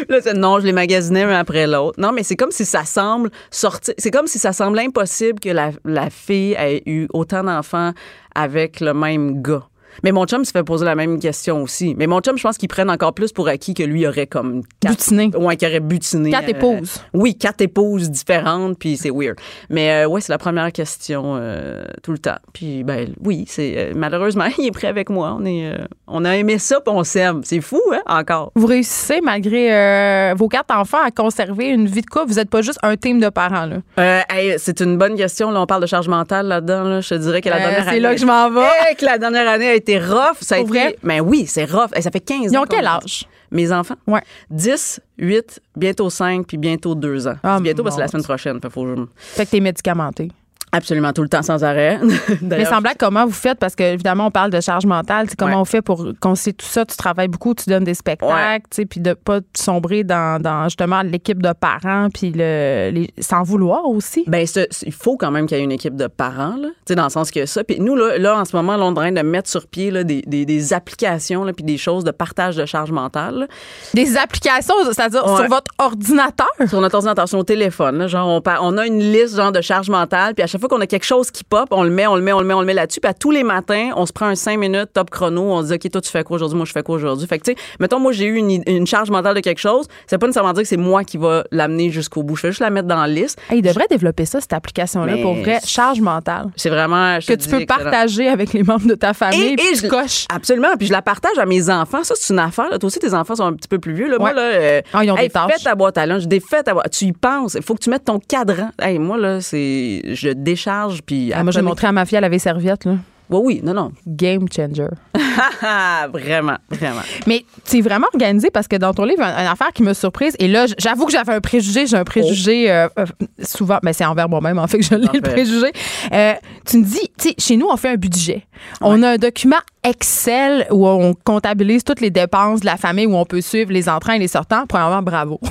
[0.10, 2.00] Là, non, je les magasinais un après l'autre.
[2.00, 3.94] Non, mais c'est comme si ça semble sortir.
[3.98, 7.94] C'est comme si ça semble impossible que la, la fille ait eu autant d'enfants
[8.36, 9.68] avec le même gars.
[10.04, 11.96] Mais mon chum se fait poser la même question aussi.
[11.98, 14.64] Mais mon chum, je pense qu'il prenne encore plus pour acquis que lui aurait comme
[14.80, 15.32] quatre, Butiné.
[15.38, 16.32] Ouais, qu'il aurait butiné.
[16.32, 17.02] Quatre euh, épouses.
[17.14, 19.38] oui, quatre épouses différentes, puis c'est weird.
[19.70, 22.38] Mais euh, ouais, c'est la première question euh, tout le temps.
[22.54, 25.36] Puis ben oui, c'est euh, malheureusement il est prêt avec moi.
[25.40, 25.72] On est,
[26.08, 27.42] on a aimé ça, puis on s'aime.
[27.44, 28.52] C'est fou, hein, encore.
[28.56, 32.28] Vous réussissez, malgré vos quatre enfants, à conserver une vie de couple.
[32.28, 33.66] Vous n'êtes pas juste un team de parents.
[33.66, 34.24] Là.
[34.30, 35.52] Hey, c'est une bonne question.
[35.52, 36.84] Là, on parle de charge mentale là-dedans.
[36.84, 37.02] Là.
[37.02, 38.00] Je te dirais que la dernière c'est année.
[38.00, 38.68] là que je m'en vais.
[38.88, 40.38] Hey, que la dernière année a été rough.
[40.42, 40.68] Ça a été.
[40.68, 40.98] vrai?
[41.04, 41.92] Ben oui, c'est rough.
[41.96, 42.64] Hey, ça fait 15 Ils ans.
[42.64, 43.26] ont quel âge?
[43.52, 43.96] Mes enfants?
[44.06, 44.22] Ouais.
[44.50, 47.36] 10, 8, bientôt 5, puis bientôt 2 ans.
[47.44, 48.60] Ah, bientôt parce que c'est la semaine prochaine.
[48.62, 48.86] Fait faut
[49.18, 50.30] Fait que t'es médicamenté.
[50.72, 52.00] Absolument tout le temps sans arrêt.
[52.42, 53.58] Mais semblable, comment vous faites?
[53.60, 55.28] Parce que, évidemment, on parle de charge mentale.
[55.38, 55.62] Comment Ouais.
[55.62, 56.86] on fait pour concilier tout ça?
[56.86, 60.64] Tu travailles beaucoup, tu donnes des spectacles, tu sais, puis de pas sombrer dans, dans,
[60.66, 64.24] justement l'équipe de parents, puis le, les, sans vouloir aussi?
[64.28, 64.46] Ben,
[64.84, 66.68] il faut quand même qu'il y ait une équipe de parents, là.
[66.86, 67.64] Tu sais, dans le sens que ça.
[67.64, 69.68] Puis nous, là, là, en ce moment, là, on est en train de mettre sur
[69.68, 73.36] pied là, des, des, des applications, là, puis des choses de partage de charge mentale.
[73.40, 73.48] là.
[73.94, 75.38] Des applications, c'est-à-dire Ouais.
[75.38, 76.48] sur votre ordinateur?
[76.68, 77.98] sur notre ordinateur, sur nos téléphones.
[77.98, 80.67] là, genre, on, on a une liste genre de charge mentale, puis à chaque fois
[80.68, 82.54] qu'on a quelque chose qui pop, on le met, on le met, on le met,
[82.54, 83.00] on le met là-dessus.
[83.00, 85.68] Puis à tous les matins, on se prend un 5 minutes top chrono, on se
[85.68, 87.28] dit OK, toi tu fais quoi aujourd'hui, moi je fais quoi aujourd'hui?
[87.28, 89.88] Fait que tu sais, mettons moi j'ai eu une, une charge mentale de quelque chose,
[90.08, 92.36] c'est pas nécessairement dire que c'est moi qui va l'amener jusqu'au bout.
[92.36, 93.40] Je fais juste la mettre dans la liste.
[93.50, 95.60] Hey, il devrait développer ça, cette application-là, pour vrai.
[95.66, 96.48] Charge mentale.
[96.56, 97.84] C'est vraiment je Que tu peux excellent.
[97.84, 100.26] partager avec les membres de ta famille, puis tu je- coches.
[100.34, 100.76] Absolument.
[100.78, 102.04] Puis je la partage à mes enfants.
[102.04, 102.70] Ça, c'est une affaire.
[102.70, 102.78] là.
[102.78, 104.10] Toi aussi, tes enfants sont un petit peu plus vieux.
[104.10, 104.18] Là.
[104.20, 105.52] Moi, là, euh, Ah, ils ont des hey, tâches.
[105.58, 106.26] Fais ta boîte à lunch.
[106.26, 106.92] Défais ta boîte.
[106.92, 107.56] Tu y penses.
[107.56, 108.70] Il faut que tu mettes ton cadran.
[108.82, 110.02] Hey, moi, là, c'est.
[110.14, 111.02] Je décharge.
[111.02, 111.32] Puis.
[111.34, 112.96] Ah, moi, j'ai montré à ma fille, elle avait serviette, là.
[113.30, 113.62] Oui, oui.
[113.64, 113.92] Non, non.
[114.06, 114.88] Game changer.
[116.14, 117.02] Vraiment, vraiment.
[117.28, 120.48] Mais c'est vraiment organisé parce que dans ton livre, une affaire qui m'a surprise, et
[120.48, 123.06] là, j'avoue que j'avais un préjugé, j'ai un préjugé euh, euh,
[123.44, 125.72] souvent, mais c'est envers moi-même, en fait, que je l'ai le préjugé.
[126.12, 126.34] Euh,
[126.66, 128.48] tu me dis, tu sais, chez nous, on fait un budget.
[128.82, 133.16] On a un document Excel où on comptabilise toutes les dépenses de la famille, où
[133.16, 134.66] on peut suivre les entrants et les sortants.
[134.68, 135.40] Premièrement, bravo.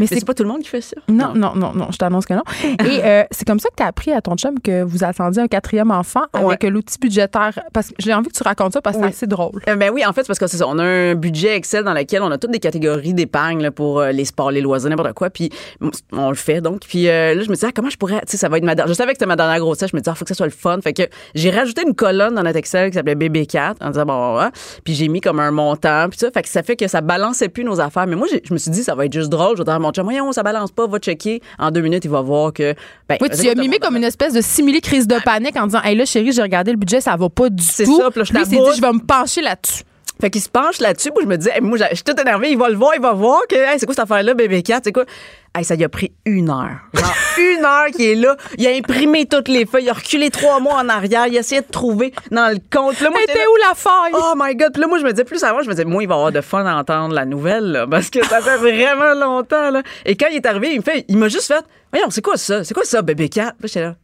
[0.00, 0.96] mais c'est pas tout le monde qui fait ça.
[1.08, 2.42] non, non, non, non, je t'annonce que non.
[2.84, 5.42] Et euh, c'est comme ça que tu as appris à ton chum que vous attendiez
[5.42, 7.58] un quatrième enfant avec l'outil budgétaire.
[7.72, 9.08] Parce que j'ai envie que tu racontes ça parce que Oui.
[9.10, 9.60] c'est assez drôle.
[9.68, 10.66] Euh, ben oui, en fait, c'est parce que c'est ça.
[10.68, 14.12] On a un budget Excel dans lequel on a toutes des catégories d'épargne pour euh,
[14.12, 15.30] les sports, les loisirs, n'importe quoi.
[15.30, 15.50] Puis
[16.12, 16.80] on le fait donc.
[16.88, 18.64] Puis euh, là, je me disais, ah, comment je pourrais, tu sais, ça va être
[18.64, 18.92] ma dernière.
[18.92, 19.90] Je savais que c'était ma dernière grossesse.
[19.90, 20.78] Je me disais, il faut que ça soit le fun.
[20.82, 21.02] Fait que
[21.34, 24.48] j'ai rajouté une colonne dans notre Excel qui s'appelait BB4 en disant, bon, ouais.
[24.84, 26.08] Puis j'ai mis comme un montant.
[26.08, 28.06] Puis ça, fait que ça fait que ça balançait plus nos affaires.
[28.06, 29.56] Mais moi, je me suis dit, ça va être juste drôle.
[29.56, 31.40] Je vais dire à mon chum, voyons, ça balance pas, va checker.
[31.58, 32.74] En deux minutes, il va voir que.
[33.08, 35.82] Ben, Oui, tu as mimé comme une espèce de simili crise de panique en disant
[35.82, 37.98] Hey là, chérie, j'ai regardé le budget, ça va pas du C'est tout.
[37.98, 39.84] ça, puis là, je Lui, dit Je vais me pencher là-dessus.
[40.20, 41.10] Fait qu'il se penche là-dessus.
[41.10, 42.50] Moi, je me hey, moi, je suis tout énervé.
[42.50, 44.84] Il va le voir, il va voir que, hey, c'est quoi cette affaire-là, bébé 4?
[44.84, 45.04] C'est quoi?
[45.56, 46.78] Hey, ça lui a pris une heure.
[46.94, 48.36] Genre, une heure qu'il est là.
[48.56, 49.84] Il a imprimé toutes les feuilles.
[49.84, 51.26] Il a reculé trois mois en arrière.
[51.26, 53.00] Il a essayé de trouver dans le compte.
[53.00, 54.12] Là, moi, était là, où la faille?
[54.14, 54.72] Oh my God.
[54.72, 56.32] Puis là, moi, je me disais, plus avant, je me disais, moi, il va avoir
[56.32, 59.82] de fun à entendre la nouvelle, là, parce que ça fait vraiment longtemps, là.
[60.04, 62.36] Et quand il est arrivé, il me fait, il m'a juste fait, voyons, c'est quoi
[62.36, 62.62] ça?
[62.62, 63.56] C'est quoi ça, bébé 4?
[63.56, 63.96] Puis là, j'étais là,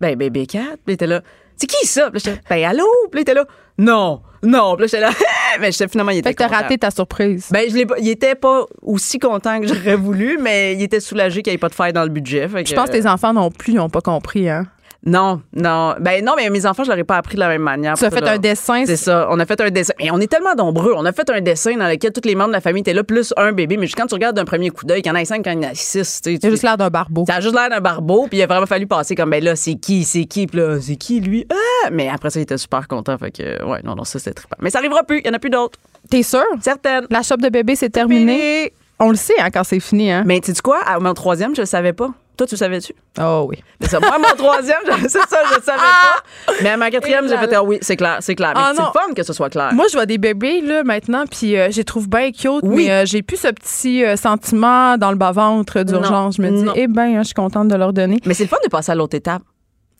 [0.00, 0.64] ben, bébé 4.
[0.64, 1.22] Puis il était là,
[1.60, 2.10] c'est qui ça?
[2.10, 2.86] Puis là, j'étais là, ben, allô?
[3.10, 3.44] Puis là, il était là,
[3.78, 4.76] non, non.
[4.76, 5.10] Puis là, j'étais là,
[5.60, 7.48] mais j'étais finalement, il était Fait que t'as raté ta surprise.
[7.50, 11.00] Ben, je l'ai pas, il était pas aussi content que j'aurais voulu, mais il était
[11.00, 12.48] soulagé qu'il n'y ait pas de faille dans le budget.
[12.48, 14.48] Fait je pense que tes enfants non plus, ils n'ont pas compris.
[14.48, 14.66] Hein?
[15.06, 15.94] Non, non.
[15.98, 17.94] Ben, non, mais mes enfants, je leur ai pas appris de la même manière.
[17.94, 18.84] Tu as fait un dessin.
[18.84, 19.28] C'est ça.
[19.30, 19.94] On a fait un dessin.
[19.98, 20.92] Et on est tellement nombreux.
[20.94, 23.02] On a fait un dessin dans lequel tous les membres de la famille étaient là,
[23.02, 23.76] plus un bébé.
[23.78, 25.52] Mais juste quand tu regardes d'un premier coup d'œil, qu'il y en a cinq, quand
[25.52, 26.32] il y en a six, tu.
[26.32, 27.24] Il juste l'air d'un barbeau.
[27.26, 29.56] ça a juste l'air d'un barbeau, puis il a vraiment fallu passer comme, ben là,
[29.56, 31.46] c'est qui, c'est qui, puis là, c'est qui, lui?
[31.50, 31.90] Ah!
[31.90, 34.56] Mais après ça, il était super content, fait que, ouais, non, non, ça, c'était trippant.
[34.60, 35.78] Mais ça arrivera plus, il y en a plus d'autres.
[36.10, 36.44] T'es sûr?
[36.60, 37.06] Certaines.
[37.10, 38.72] La shop de bébé, c'est terminé.
[38.98, 40.10] On le sait hein, quand c'est fini.
[40.10, 40.24] Hein?
[40.26, 40.78] Mais tu sais quoi?
[40.86, 42.10] À mon troisième, je le savais pas.
[42.40, 42.94] Toi, tu le savais-tu?
[43.20, 43.58] Oh oui.
[43.82, 44.00] C'est ça.
[44.00, 46.54] Moi, mon troisième, c'est ça, je le savais pas.
[46.62, 48.52] Mais à ma quatrième, j'ai fait, ah oui, c'est clair, c'est clair.
[48.54, 49.74] Mais Ah c'est fun que ce soit clair.
[49.74, 52.86] Moi, je vois des bébés là maintenant, puis euh, je les trouve bien cute, Oui.
[52.86, 56.36] mais euh, j'ai plus ce petit euh, sentiment dans le bas-ventre d'urgence.
[56.38, 56.72] Je me dis, Non.
[56.76, 58.16] eh ben, hein, je suis contente de leur donner.
[58.24, 59.42] Mais c'est le fun de passer à l'autre étape.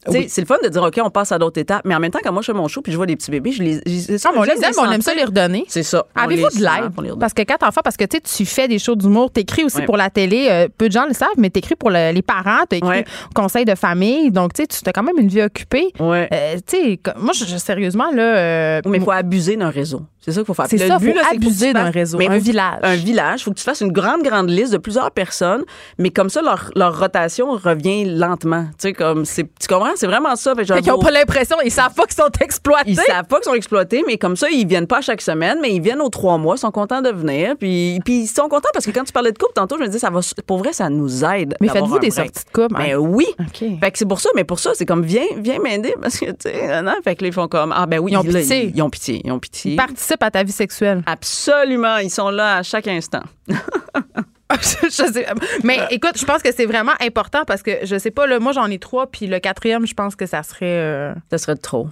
[0.07, 0.27] Sais, Oui.
[0.31, 1.83] C'est le fun de dire, OK, on passe à d'autres étapes.
[1.85, 3.31] Mais en même temps, quand moi, je fais mon show puis je vois des petits
[3.31, 3.75] bébés, je les.
[3.87, 5.65] je- Non, mais on les aime, on aime ça les redonner.
[5.69, 6.07] C'est ça.
[6.15, 7.19] Avez-vous de l'aide?
[7.19, 9.85] Parce que quand t'en fais, parce que tu fais des shows d'humour, t'écris aussi Ouais.
[9.85, 10.49] pour la télé.
[10.51, 13.05] euh, peu de gens le savent, mais t'écris pour le- les parents, t'écris Ouais.
[13.31, 14.31] au conseil de famille.
[14.31, 15.93] Donc, tu sais, tu as quand même une vie occupée.
[16.01, 16.29] Ouais.
[16.33, 18.23] Euh, tu sais, comme- moi, je, je- sérieusement, là.
[18.39, 20.01] euh, Oui, mais il faut abuser d'un réseau.
[20.21, 20.67] C'est ça qu'il faut faire.
[20.69, 22.79] C'est ça, but, faut là, abuser d'un réseau, Mais un faut village.
[22.83, 23.45] Un village.
[23.45, 25.65] faut que tu fasses une grande, grande liste de plusieurs personnes,
[25.99, 28.65] mais comme ça, leur, leur rotation revient lentement.
[28.73, 29.93] Tu sais, comme, c'est, tu comprends?
[29.97, 30.55] C'est vraiment ça.
[30.55, 32.91] Fait genre, qu'ils n'ont pas l'impression, ils savent pas qu'ils sont exploités.
[32.91, 35.75] ils savent pas qu'ils sont exploités, mais comme ça, ils viennent pas chaque semaine, mais
[35.75, 37.55] ils viennent aux trois mois, ils sont contents de venir.
[37.59, 39.87] Puis, puis ils sont contents parce que quand tu parlais de couple tantôt, je me
[39.87, 41.57] disais, ça va, pour vrai, ça nous aide.
[41.63, 42.13] Mais faites-vous des break.
[42.13, 42.75] sorties de couple?
[42.75, 42.99] Ben hein?
[42.99, 43.27] oui.
[43.39, 43.81] OK.
[43.81, 46.27] Fait que c'est pour ça, mais pour ça, c'est comme, viens, viens m'aider parce que,
[46.27, 48.41] tu sais, non, fait que là, ils font comme, ah ben oui, Ils ont là,
[48.41, 48.65] pitié.
[48.65, 49.77] ils, ils ont pitié, ils ont pitié.
[50.21, 51.03] À ta vie sexuelle.
[51.07, 53.23] Absolument, ils sont là à chaque instant.
[53.49, 55.27] je sais-
[55.65, 58.53] Mais écoute, je pense que c'est vraiment important parce que je sais pas, là, moi
[58.53, 60.59] j'en ai trois, puis le quatrième, je pense que ça serait.
[60.67, 61.89] euh, Ça serait de trop.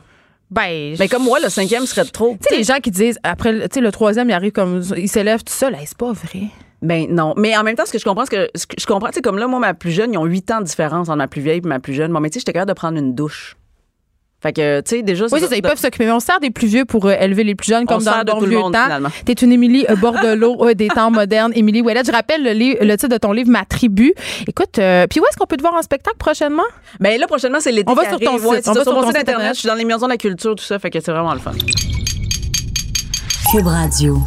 [0.51, 0.97] ben.
[0.99, 2.37] Mais comme moi, le cinquième serait de trop.
[2.41, 4.83] Tu sais, les gens qui disent, après, tu sais, le troisième, il arrive comme.
[4.97, 5.75] Il s'élève tout seul.
[5.75, 6.43] Hey, c'est pas vrai.
[6.81, 7.35] Ben non.
[7.37, 9.15] Mais en même temps, ce que je comprends, ce que, ce que je comprends, tu
[9.17, 11.27] sais, comme là, moi, ma plus jeune, ils ont huit ans de différence entre ma
[11.29, 12.13] plus vieille et ma plus jeune.
[12.13, 13.57] Bon, mais tu sais, j'étais capable de prendre une douche.
[14.41, 15.57] Fait que, tu sais, déjà, Oui, c'est ça.
[15.57, 16.05] Ils peuvent s'occuper.
[16.07, 18.13] Mais on sert des plus vieux pour euh, élever les plus jeunes, comme On dans
[18.13, 18.85] sert le bon vieux monde, temps.
[18.85, 19.09] finalement.
[19.25, 21.51] T'es une Émilie euh, Bordelot euh, des temps modernes.
[21.57, 22.03] Émilie Ouellet.
[22.07, 22.53] Je rappelle le,
[22.85, 24.15] le titre de ton livre, Ma tribu.
[24.47, 26.63] Écoute, euh, puis où est-ce qu'on peut te voir en spectacle prochainement?
[27.01, 27.91] Ben là, prochainement, c'est l'été.
[27.91, 28.47] On va sur ton site.
[28.47, 29.35] Ouais, c'est On ça, va sur sur mon ton site site internet.
[29.41, 29.55] internet.
[29.57, 30.79] Je suis dans les maisons de la culture, tout ça.
[30.79, 31.51] Fait que c'est vraiment le fun.
[33.51, 34.19] Cube Radio.